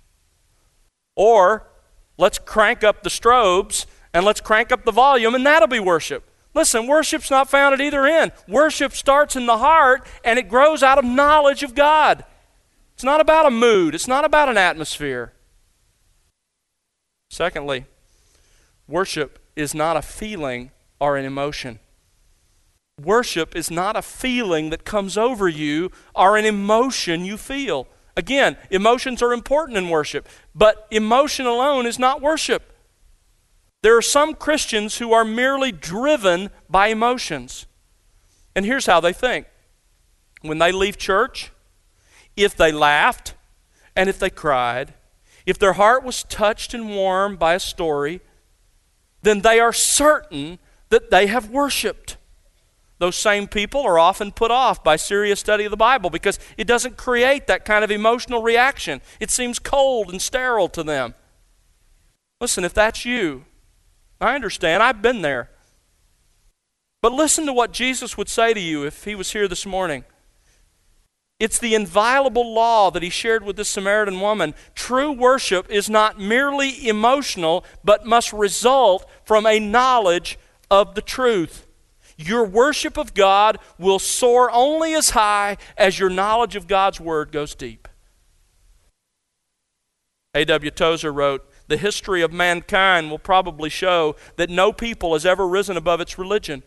Or 1.16 1.68
let's 2.18 2.38
crank 2.38 2.82
up 2.82 3.04
the 3.04 3.10
strobes 3.10 3.86
and 4.12 4.24
let's 4.24 4.40
crank 4.40 4.72
up 4.72 4.84
the 4.84 4.92
volume, 4.92 5.34
and 5.34 5.46
that'll 5.46 5.68
be 5.68 5.80
worship. 5.80 6.28
Listen, 6.54 6.86
worship's 6.86 7.30
not 7.30 7.50
found 7.50 7.74
at 7.74 7.80
either 7.80 8.06
end. 8.06 8.32
Worship 8.46 8.92
starts 8.92 9.34
in 9.34 9.46
the 9.46 9.58
heart 9.58 10.06
and 10.24 10.38
it 10.38 10.48
grows 10.48 10.82
out 10.82 10.98
of 10.98 11.04
knowledge 11.04 11.62
of 11.62 11.74
God. 11.74 12.24
It's 12.94 13.04
not 13.04 13.20
about 13.20 13.46
a 13.46 13.50
mood, 13.50 13.94
it's 13.94 14.08
not 14.08 14.24
about 14.24 14.48
an 14.48 14.56
atmosphere. 14.56 15.32
Secondly, 17.28 17.86
worship 18.86 19.40
is 19.56 19.74
not 19.74 19.96
a 19.96 20.02
feeling 20.02 20.70
or 21.00 21.16
an 21.16 21.24
emotion. 21.24 21.80
Worship 23.02 23.56
is 23.56 23.72
not 23.72 23.96
a 23.96 24.02
feeling 24.02 24.70
that 24.70 24.84
comes 24.84 25.18
over 25.18 25.48
you 25.48 25.90
or 26.14 26.36
an 26.36 26.44
emotion 26.44 27.24
you 27.24 27.36
feel. 27.36 27.88
Again, 28.16 28.56
emotions 28.70 29.20
are 29.20 29.32
important 29.32 29.76
in 29.76 29.88
worship, 29.88 30.28
but 30.54 30.86
emotion 30.92 31.46
alone 31.46 31.86
is 31.86 31.98
not 31.98 32.22
worship. 32.22 32.73
There 33.84 33.98
are 33.98 34.00
some 34.00 34.32
Christians 34.32 34.96
who 34.96 35.12
are 35.12 35.26
merely 35.26 35.70
driven 35.70 36.48
by 36.70 36.86
emotions. 36.86 37.66
And 38.56 38.64
here's 38.64 38.86
how 38.86 38.98
they 38.98 39.12
think 39.12 39.46
when 40.40 40.56
they 40.56 40.72
leave 40.72 40.96
church, 40.96 41.52
if 42.34 42.56
they 42.56 42.72
laughed 42.72 43.34
and 43.94 44.08
if 44.08 44.18
they 44.18 44.30
cried, 44.30 44.94
if 45.44 45.58
their 45.58 45.74
heart 45.74 46.02
was 46.02 46.22
touched 46.22 46.72
and 46.72 46.88
warmed 46.88 47.38
by 47.38 47.52
a 47.52 47.60
story, 47.60 48.22
then 49.20 49.42
they 49.42 49.60
are 49.60 49.74
certain 49.74 50.60
that 50.88 51.10
they 51.10 51.26
have 51.26 51.50
worshiped. 51.50 52.16
Those 53.00 53.16
same 53.16 53.46
people 53.46 53.82
are 53.82 53.98
often 53.98 54.32
put 54.32 54.50
off 54.50 54.82
by 54.82 54.96
serious 54.96 55.40
study 55.40 55.66
of 55.66 55.70
the 55.70 55.76
Bible 55.76 56.08
because 56.08 56.38
it 56.56 56.66
doesn't 56.66 56.96
create 56.96 57.48
that 57.48 57.66
kind 57.66 57.84
of 57.84 57.90
emotional 57.90 58.40
reaction. 58.40 59.02
It 59.20 59.30
seems 59.30 59.58
cold 59.58 60.08
and 60.08 60.22
sterile 60.22 60.70
to 60.70 60.82
them. 60.82 61.12
Listen, 62.40 62.64
if 62.64 62.72
that's 62.72 63.04
you, 63.04 63.44
I 64.24 64.34
understand. 64.34 64.82
I've 64.82 65.02
been 65.02 65.22
there. 65.22 65.50
But 67.02 67.12
listen 67.12 67.44
to 67.44 67.52
what 67.52 67.72
Jesus 67.72 68.16
would 68.16 68.30
say 68.30 68.54
to 68.54 68.60
you 68.60 68.84
if 68.84 69.04
he 69.04 69.14
was 69.14 69.32
here 69.32 69.46
this 69.46 69.66
morning. 69.66 70.04
It's 71.38 71.58
the 71.58 71.74
inviolable 71.74 72.54
law 72.54 72.90
that 72.90 73.02
he 73.02 73.10
shared 73.10 73.44
with 73.44 73.56
this 73.56 73.68
Samaritan 73.68 74.20
woman. 74.20 74.54
True 74.74 75.12
worship 75.12 75.70
is 75.70 75.90
not 75.90 76.18
merely 76.18 76.88
emotional, 76.88 77.64
but 77.84 78.06
must 78.06 78.32
result 78.32 79.06
from 79.24 79.44
a 79.44 79.60
knowledge 79.60 80.38
of 80.70 80.94
the 80.94 81.02
truth. 81.02 81.66
Your 82.16 82.44
worship 82.44 82.96
of 82.96 83.12
God 83.12 83.58
will 83.78 83.98
soar 83.98 84.50
only 84.50 84.94
as 84.94 85.10
high 85.10 85.58
as 85.76 85.98
your 85.98 86.08
knowledge 86.08 86.56
of 86.56 86.66
God's 86.66 86.98
Word 86.98 87.30
goes 87.30 87.54
deep. 87.54 87.88
A.W. 90.32 90.70
Tozer 90.70 91.12
wrote 91.12 91.46
the 91.66 91.76
history 91.76 92.22
of 92.22 92.32
mankind 92.32 93.10
will 93.10 93.18
probably 93.18 93.70
show 93.70 94.16
that 94.36 94.50
no 94.50 94.72
people 94.72 95.12
has 95.12 95.24
ever 95.24 95.46
risen 95.46 95.76
above 95.76 96.00
its 96.00 96.18
religion. 96.18 96.62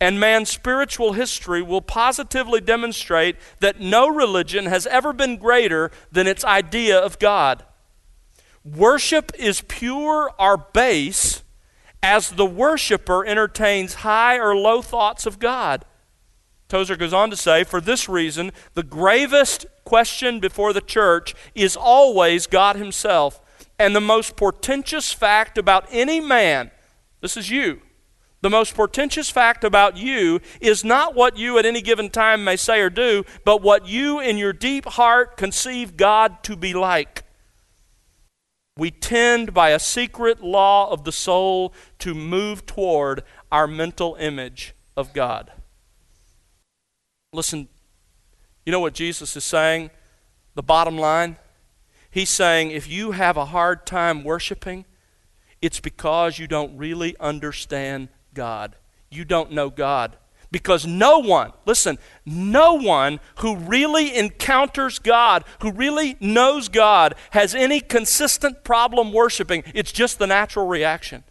And 0.00 0.20
man's 0.20 0.50
spiritual 0.50 1.14
history 1.14 1.62
will 1.62 1.80
positively 1.80 2.60
demonstrate 2.60 3.36
that 3.60 3.80
no 3.80 4.08
religion 4.08 4.66
has 4.66 4.86
ever 4.86 5.12
been 5.12 5.36
greater 5.36 5.90
than 6.12 6.26
its 6.26 6.44
idea 6.44 6.98
of 6.98 7.18
God. 7.18 7.64
Worship 8.64 9.32
is 9.38 9.62
pure 9.62 10.30
or 10.38 10.56
base 10.56 11.42
as 12.02 12.30
the 12.30 12.46
worshiper 12.46 13.24
entertains 13.24 13.94
high 13.94 14.38
or 14.38 14.54
low 14.54 14.82
thoughts 14.82 15.24
of 15.24 15.38
God. 15.38 15.84
Tozer 16.68 16.96
goes 16.96 17.12
on 17.12 17.30
to 17.30 17.36
say, 17.36 17.64
for 17.64 17.80
this 17.80 18.08
reason, 18.08 18.50
the 18.74 18.82
gravest 18.82 19.66
question 19.84 20.40
before 20.40 20.72
the 20.72 20.80
church 20.80 21.34
is 21.54 21.76
always 21.76 22.46
God 22.46 22.76
Himself. 22.76 23.40
And 23.78 23.94
the 23.94 24.00
most 24.00 24.36
portentous 24.36 25.12
fact 25.12 25.58
about 25.58 25.86
any 25.90 26.20
man, 26.20 26.70
this 27.20 27.36
is 27.36 27.50
you, 27.50 27.82
the 28.42 28.50
most 28.50 28.74
portentous 28.74 29.28
fact 29.30 29.64
about 29.64 29.96
you 29.96 30.40
is 30.60 30.84
not 30.84 31.14
what 31.14 31.36
you 31.36 31.58
at 31.58 31.66
any 31.66 31.80
given 31.80 32.10
time 32.10 32.44
may 32.44 32.56
say 32.56 32.80
or 32.80 32.90
do, 32.90 33.24
but 33.44 33.62
what 33.62 33.88
you 33.88 34.20
in 34.20 34.38
your 34.38 34.52
deep 34.52 34.86
heart 34.86 35.36
conceive 35.36 35.96
God 35.96 36.42
to 36.44 36.56
be 36.56 36.72
like. 36.72 37.24
We 38.78 38.90
tend, 38.90 39.54
by 39.54 39.70
a 39.70 39.78
secret 39.78 40.42
law 40.42 40.90
of 40.90 41.04
the 41.04 41.12
soul, 41.12 41.72
to 42.00 42.14
move 42.14 42.66
toward 42.66 43.22
our 43.50 43.66
mental 43.66 44.16
image 44.20 44.74
of 44.96 45.14
God. 45.14 45.50
Listen, 47.32 47.68
you 48.66 48.72
know 48.72 48.80
what 48.80 48.92
Jesus 48.92 49.34
is 49.34 49.44
saying? 49.44 49.90
The 50.54 50.62
bottom 50.62 50.98
line? 50.98 51.36
He's 52.16 52.30
saying 52.30 52.70
if 52.70 52.88
you 52.88 53.10
have 53.10 53.36
a 53.36 53.44
hard 53.44 53.84
time 53.84 54.24
worshiping, 54.24 54.86
it's 55.60 55.80
because 55.80 56.38
you 56.38 56.46
don't 56.46 56.74
really 56.78 57.14
understand 57.20 58.08
God. 58.32 58.74
You 59.10 59.26
don't 59.26 59.52
know 59.52 59.68
God. 59.68 60.16
Because 60.50 60.86
no 60.86 61.18
one, 61.18 61.52
listen, 61.66 61.98
no 62.24 62.72
one 62.72 63.20
who 63.40 63.56
really 63.56 64.16
encounters 64.16 64.98
God, 64.98 65.44
who 65.60 65.70
really 65.70 66.16
knows 66.18 66.70
God, 66.70 67.16
has 67.32 67.54
any 67.54 67.80
consistent 67.80 68.64
problem 68.64 69.12
worshiping. 69.12 69.62
It's 69.74 69.92
just 69.92 70.18
the 70.18 70.26
natural 70.26 70.66
reaction. 70.66 71.22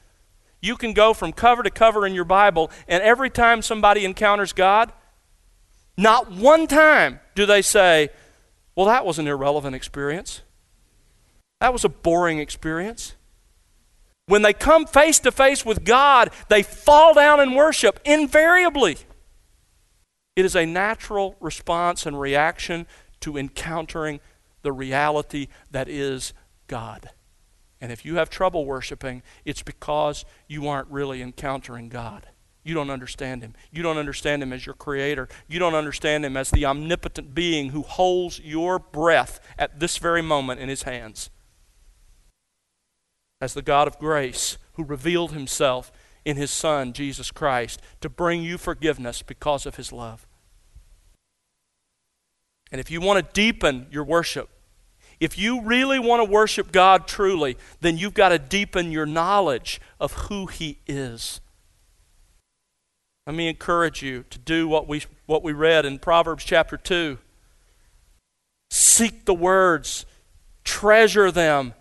You 0.62 0.78
can 0.78 0.94
go 0.94 1.16
from 1.16 1.34
cover 1.34 1.64
to 1.64 1.72
cover 1.72 2.06
in 2.06 2.14
your 2.14 2.26
Bible, 2.26 2.70
and 2.88 3.02
every 3.02 3.32
time 3.32 3.64
somebody 3.64 4.06
encounters 4.06 4.54
God, 4.54 4.94
not 5.98 6.32
one 6.32 6.68
time 6.68 7.22
do 7.34 7.48
they 7.48 7.64
say, 7.64 8.10
Well, 8.76 8.86
that 8.86 9.04
was 9.04 9.18
an 9.18 9.26
irrelevant 9.26 9.76
experience. 9.76 10.44
That 11.66 11.74
was 11.74 11.84
a 11.84 11.90
boring 11.90 12.38
experience. 12.38 13.16
When 14.28 14.44
they 14.44 14.54
come 14.54 14.86
face 14.86 15.18
to 15.22 15.32
face 15.32 15.66
with 15.66 15.84
God, 15.84 16.30
they 16.48 16.62
fall 16.62 17.16
down 17.16 17.40
and 17.40 17.56
worship 17.56 18.00
invariably. 18.06 18.98
It 20.36 20.46
is 20.46 20.56
a 20.56 20.68
natural 20.68 21.36
response 21.40 22.06
and 22.06 22.20
reaction 22.20 22.86
to 23.22 23.36
encountering 23.36 24.20
the 24.62 24.72
reality 24.72 25.48
that 25.72 25.90
is 25.90 26.34
God. 26.68 27.10
And 27.82 27.92
if 27.92 28.06
you 28.06 28.18
have 28.18 28.30
trouble 28.30 28.68
worshiping, 28.68 29.24
it's 29.44 29.64
because 29.64 30.24
you 30.48 30.68
aren't 30.68 30.92
really 30.92 31.20
encountering 31.20 31.90
God. 31.90 32.28
You 32.64 32.76
don't 32.76 32.92
understand 32.92 33.42
Him. 33.42 33.56
You 33.72 33.82
don't 33.82 33.98
understand 33.98 34.44
Him 34.44 34.54
as 34.54 34.68
your 34.68 34.76
Creator. 34.76 35.30
You 35.48 35.58
don't 35.58 35.74
understand 35.74 36.26
Him 36.26 36.38
as 36.38 36.52
the 36.52 36.68
omnipotent 36.68 37.34
being 37.34 37.72
who 37.72 37.82
holds 37.82 38.40
your 38.40 38.78
breath 38.78 39.40
at 39.58 39.80
this 39.80 39.98
very 39.98 40.22
moment 40.22 40.62
in 40.62 40.70
His 40.70 40.84
hands. 40.84 41.32
As 43.46 43.54
the 43.54 43.62
God 43.62 43.88
of 43.88 44.00
grace 44.00 44.58
who 44.74 44.84
revealed 44.84 45.32
Himself 45.32 45.92
in 46.26 46.36
His 46.36 46.50
Son, 46.50 46.94
Jesus 46.94 47.30
Christ, 47.30 47.80
to 48.02 48.10
bring 48.10 48.42
you 48.42 48.58
forgiveness 48.58 49.22
because 49.22 49.68
of 49.68 49.76
His 49.76 49.92
love. 49.92 50.26
And 52.72 52.82
if 52.82 52.90
you 52.90 53.00
want 53.00 53.24
to 53.24 53.34
deepen 53.34 53.86
your 53.92 54.04
worship, 54.04 54.50
if 55.20 55.38
you 55.38 55.62
really 55.62 56.00
want 56.00 56.26
to 56.26 56.32
worship 56.32 56.72
God 56.72 57.08
truly, 57.08 57.56
then 57.82 58.00
you've 58.00 58.16
got 58.16 58.30
to 58.30 58.40
deepen 58.40 58.92
your 58.92 59.06
knowledge 59.06 59.80
of 60.00 60.14
who 60.14 60.48
He 60.48 60.80
is. 60.88 61.40
Let 63.28 63.36
me 63.36 63.48
encourage 63.48 64.02
you 64.02 64.26
to 64.32 64.40
do 64.40 64.68
what 64.68 64.88
we, 64.88 65.04
what 65.28 65.44
we 65.44 65.54
read 65.54 65.86
in 65.86 66.00
Proverbs 66.00 66.44
chapter 66.44 66.78
2. 66.78 67.20
Seek 68.72 69.26
the 69.26 69.36
words, 69.36 70.08
treasure 70.64 71.30
them, 71.30 71.76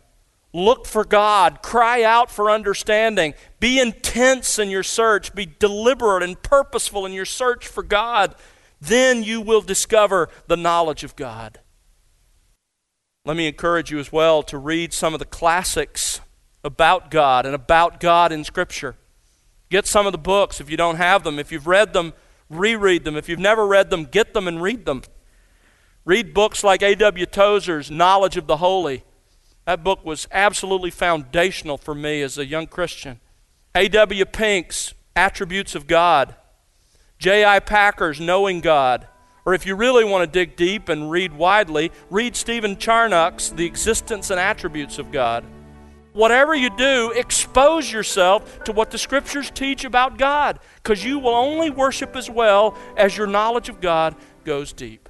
look 0.55 0.87
for 0.87 1.05
God, 1.05 1.61
cry 1.61 2.03
out 2.05 2.31
for 2.31 2.51
understanding, 2.51 3.35
be 3.61 3.81
intense 3.81 4.59
in 4.59 4.71
your 4.71 4.85
search, 4.85 5.35
be 5.35 5.45
deliberate 5.45 6.23
and 6.23 6.41
purposeful 6.41 7.05
in 7.05 7.13
your 7.13 7.27
search 7.27 7.67
for 7.67 7.83
God. 7.83 8.35
Then 8.81 9.23
you 9.23 9.41
will 9.41 9.61
discover 9.61 10.31
the 10.47 10.57
knowledge 10.57 11.05
of 11.05 11.17
God. 11.17 11.59
Let 13.27 13.37
me 13.37 13.49
encourage 13.49 13.91
you 13.91 13.99
as 13.99 14.13
well 14.13 14.43
to 14.45 14.57
read 14.57 14.93
some 14.93 15.13
of 15.13 15.19
the 15.19 15.25
classics 15.25 16.21
about 16.63 17.11
God 17.11 17.47
and 17.47 17.55
about 17.55 17.99
God 17.99 18.33
in 18.33 18.45
Scripture. 18.45 18.95
Get 19.71 19.87
some 19.87 20.07
of 20.07 20.13
the 20.13 20.19
books 20.19 20.61
if 20.61 20.71
you 20.71 20.77
don't 20.77 20.97
have 20.97 21.25
them. 21.25 21.39
If 21.39 21.51
you've 21.51 21.67
read 21.67 21.95
them, 21.95 22.13
reread 22.49 23.05
them. 23.05 23.17
If 23.17 23.29
you've 23.29 23.39
never 23.39 23.67
read 23.67 23.91
them, 23.91 24.05
get 24.05 24.35
them 24.35 24.47
and 24.47 24.63
read 24.63 24.85
them. 24.85 25.03
Read 26.05 26.35
books 26.35 26.63
like 26.63 26.83
A.W. 26.83 27.27
Tozer's 27.27 27.91
Knowledge 27.91 28.37
of 28.37 28.47
the 28.47 28.59
Holy. 28.59 29.05
That 29.67 29.83
book 29.83 30.05
was 30.05 30.29
absolutely 30.31 30.91
foundational 30.91 31.79
for 31.79 31.95
me 31.95 32.23
as 32.23 32.39
a 32.39 32.47
young 32.47 32.67
Christian. 32.67 33.21
A.W. 33.75 34.25
Pink's 34.27 34.95
Attributes 35.17 35.75
of 35.75 35.87
God. 35.87 36.35
J.I. 37.19 37.61
Packer's 37.61 38.21
Knowing 38.21 38.61
God. 38.61 39.09
Or 39.47 39.55
if 39.55 39.67
you 39.67 39.75
really 39.75 40.05
want 40.05 40.23
to 40.23 40.27
dig 40.27 40.57
deep 40.57 40.89
and 40.89 41.11
read 41.11 41.33
widely, 41.33 41.93
read 42.11 42.35
Stephen 42.37 42.77
Charnock's 42.77 43.51
The 43.51 43.67
Existence 43.67 44.31
and 44.31 44.41
Attributes 44.41 44.99
of 44.99 45.13
God 45.13 45.45
whatever 46.15 46.55
you 46.55 46.71
do, 46.71 47.13
expose 47.15 47.93
yourself 47.93 48.65
to 48.65 48.73
what 48.73 48.91
the 48.91 48.99
scriptures 48.99 49.51
teach 49.51 49.85
about 49.85 50.17
God, 50.17 50.59
because 50.77 51.05
you 51.05 51.19
will 51.19 51.35
only 51.35 51.69
worship 51.69 52.17
as 52.17 52.31
well 52.31 52.77
as 52.97 53.17
your 53.17 53.27
knowledge 53.27 53.69
of 53.69 53.81
God 53.81 54.17
goes 54.45 54.73
deep. 54.73 55.09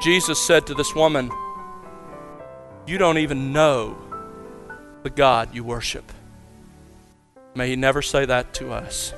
Jesus 0.00 0.40
said 0.40 0.66
to 0.66 0.74
this 0.74 0.94
woman, 0.94 1.30
You 2.86 2.98
don't 2.98 3.18
even 3.18 3.52
know 3.52 3.96
the 5.02 5.10
God 5.10 5.52
you 5.52 5.64
worship. 5.64 6.12
May 7.56 7.70
He 7.70 7.76
never 7.76 8.00
say 8.00 8.24
that 8.26 8.54
to 8.54 8.70
us. 8.72 9.12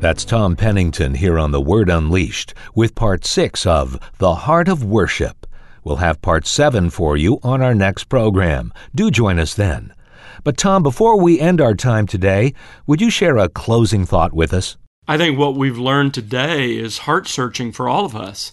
That's 0.00 0.24
Tom 0.24 0.56
Pennington 0.56 1.14
here 1.14 1.38
on 1.38 1.50
The 1.50 1.60
Word 1.60 1.90
Unleashed 1.90 2.54
with 2.74 2.94
part 2.94 3.26
six 3.26 3.66
of 3.66 3.98
The 4.18 4.34
Heart 4.34 4.68
of 4.68 4.82
Worship. 4.82 5.46
We'll 5.84 5.96
have 5.96 6.22
part 6.22 6.46
seven 6.46 6.88
for 6.88 7.16
you 7.16 7.38
on 7.42 7.60
our 7.60 7.74
next 7.74 8.04
program. 8.04 8.72
Do 8.94 9.10
join 9.10 9.38
us 9.38 9.54
then. 9.54 9.92
But, 10.44 10.56
Tom, 10.56 10.82
before 10.82 11.20
we 11.20 11.40
end 11.40 11.60
our 11.60 11.74
time 11.74 12.06
today, 12.06 12.54
would 12.86 13.00
you 13.00 13.10
share 13.10 13.36
a 13.36 13.48
closing 13.48 14.06
thought 14.06 14.32
with 14.32 14.54
us? 14.54 14.78
I 15.10 15.16
think 15.16 15.38
what 15.38 15.56
we've 15.56 15.78
learned 15.78 16.12
today 16.12 16.76
is 16.76 16.98
heart 16.98 17.26
searching 17.26 17.72
for 17.72 17.88
all 17.88 18.04
of 18.04 18.14
us. 18.14 18.52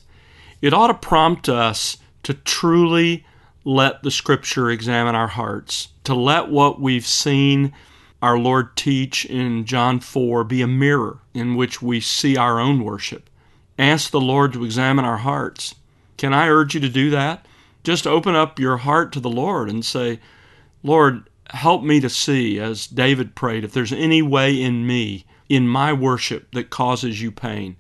It 0.62 0.74
ought 0.74 0.88
to 0.88 0.94
prompt 0.94 1.50
us 1.50 1.98
to 2.24 2.34
truly 2.34 3.26
let 3.66 4.04
the 4.04 4.10
Scripture 4.12 4.70
examine 4.70 5.16
our 5.16 5.28
hearts, 5.28 5.90
to 6.06 6.16
let 6.16 6.48
what 6.48 6.80
we've 6.80 7.06
seen 7.06 7.74
our 8.22 8.40
Lord 8.40 8.78
teach 8.78 9.26
in 9.26 9.66
John 9.66 10.00
4 10.00 10.46
be 10.46 10.62
a 10.62 10.68
mirror 10.68 11.20
in 11.34 11.56
which 11.56 11.82
we 11.82 12.00
see 12.00 12.38
our 12.38 12.58
own 12.58 12.86
worship. 12.86 13.30
Ask 13.78 14.12
the 14.12 14.22
Lord 14.22 14.54
to 14.54 14.64
examine 14.64 15.04
our 15.04 15.18
hearts. 15.18 15.76
Can 16.16 16.34
I 16.34 16.48
urge 16.48 16.74
you 16.74 16.80
to 16.80 16.88
do 16.88 17.10
that? 17.10 17.46
Just 17.84 18.08
open 18.08 18.34
up 18.34 18.60
your 18.60 18.78
heart 18.78 19.12
to 19.12 19.20
the 19.20 19.30
Lord 19.30 19.70
and 19.70 19.84
say, 19.84 20.22
Lord, 20.84 21.30
help 21.50 21.84
me 21.84 22.00
to 22.00 22.10
see, 22.10 22.58
as 22.62 22.88
David 22.88 23.36
prayed, 23.36 23.66
if 23.66 23.74
there's 23.74 23.92
any 23.92 24.22
way 24.22 24.60
in 24.60 24.88
me, 24.88 25.26
in 25.50 25.68
my 25.68 25.94
worship, 25.94 26.52
that 26.54 26.70
causes 26.70 27.22
you 27.22 27.32
pain. 27.32 27.76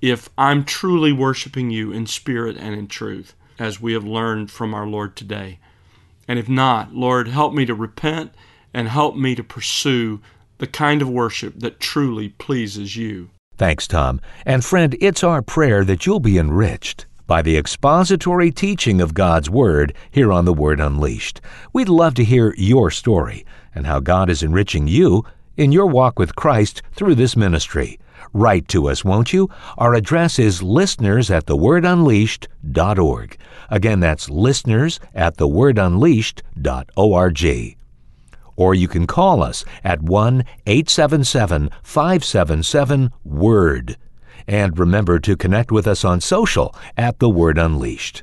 If 0.00 0.28
I'm 0.36 0.64
truly 0.64 1.12
worshiping 1.12 1.70
you 1.70 1.92
in 1.92 2.06
spirit 2.06 2.56
and 2.58 2.74
in 2.74 2.88
truth, 2.88 3.34
as 3.58 3.80
we 3.80 3.92
have 3.92 4.04
learned 4.04 4.50
from 4.50 4.74
our 4.74 4.86
Lord 4.86 5.16
today. 5.16 5.58
And 6.26 6.38
if 6.38 6.48
not, 6.48 6.94
Lord, 6.94 7.28
help 7.28 7.54
me 7.54 7.64
to 7.66 7.74
repent 7.74 8.32
and 8.72 8.88
help 8.88 9.16
me 9.16 9.34
to 9.34 9.44
pursue 9.44 10.20
the 10.58 10.66
kind 10.66 11.02
of 11.02 11.08
worship 11.08 11.58
that 11.60 11.80
truly 11.80 12.30
pleases 12.30 12.96
you. 12.96 13.30
Thanks, 13.56 13.86
Tom. 13.86 14.20
And 14.44 14.64
friend, 14.64 14.96
it's 15.00 15.22
our 15.22 15.42
prayer 15.42 15.84
that 15.84 16.06
you'll 16.06 16.20
be 16.20 16.38
enriched 16.38 17.06
by 17.26 17.40
the 17.40 17.56
expository 17.56 18.50
teaching 18.50 19.00
of 19.00 19.14
God's 19.14 19.48
Word 19.48 19.94
here 20.10 20.32
on 20.32 20.44
The 20.44 20.52
Word 20.52 20.80
Unleashed. 20.80 21.40
We'd 21.72 21.88
love 21.88 22.14
to 22.14 22.24
hear 22.24 22.54
your 22.56 22.90
story 22.90 23.46
and 23.74 23.86
how 23.86 24.00
God 24.00 24.28
is 24.28 24.42
enriching 24.42 24.88
you 24.88 25.24
in 25.56 25.72
your 25.72 25.86
walk 25.86 26.18
with 26.18 26.36
Christ 26.36 26.82
through 26.92 27.14
this 27.14 27.36
ministry. 27.36 27.98
Write 28.32 28.68
to 28.68 28.88
us, 28.88 29.04
won't 29.04 29.32
you? 29.32 29.48
Our 29.78 29.94
address 29.94 30.38
is 30.38 30.62
listeners 30.62 31.30
at 31.30 31.46
thewordunleashed.org. 31.46 33.38
Again, 33.70 34.00
that's 34.00 34.28
listeners 34.28 35.00
at 35.14 35.36
thewordunleashed.org. 35.36 37.76
Or 38.56 38.74
you 38.74 38.88
can 38.88 39.06
call 39.06 39.42
us 39.42 39.64
at 39.82 40.02
1 40.02 40.44
877 40.66 41.70
577 41.82 43.10
WORD. 43.24 43.96
And 44.46 44.78
remember 44.78 45.18
to 45.20 45.36
connect 45.36 45.72
with 45.72 45.86
us 45.86 46.04
on 46.04 46.20
social 46.20 46.74
at 46.96 47.18
The 47.18 47.30
Word 47.30 47.58
Unleashed. 47.58 48.22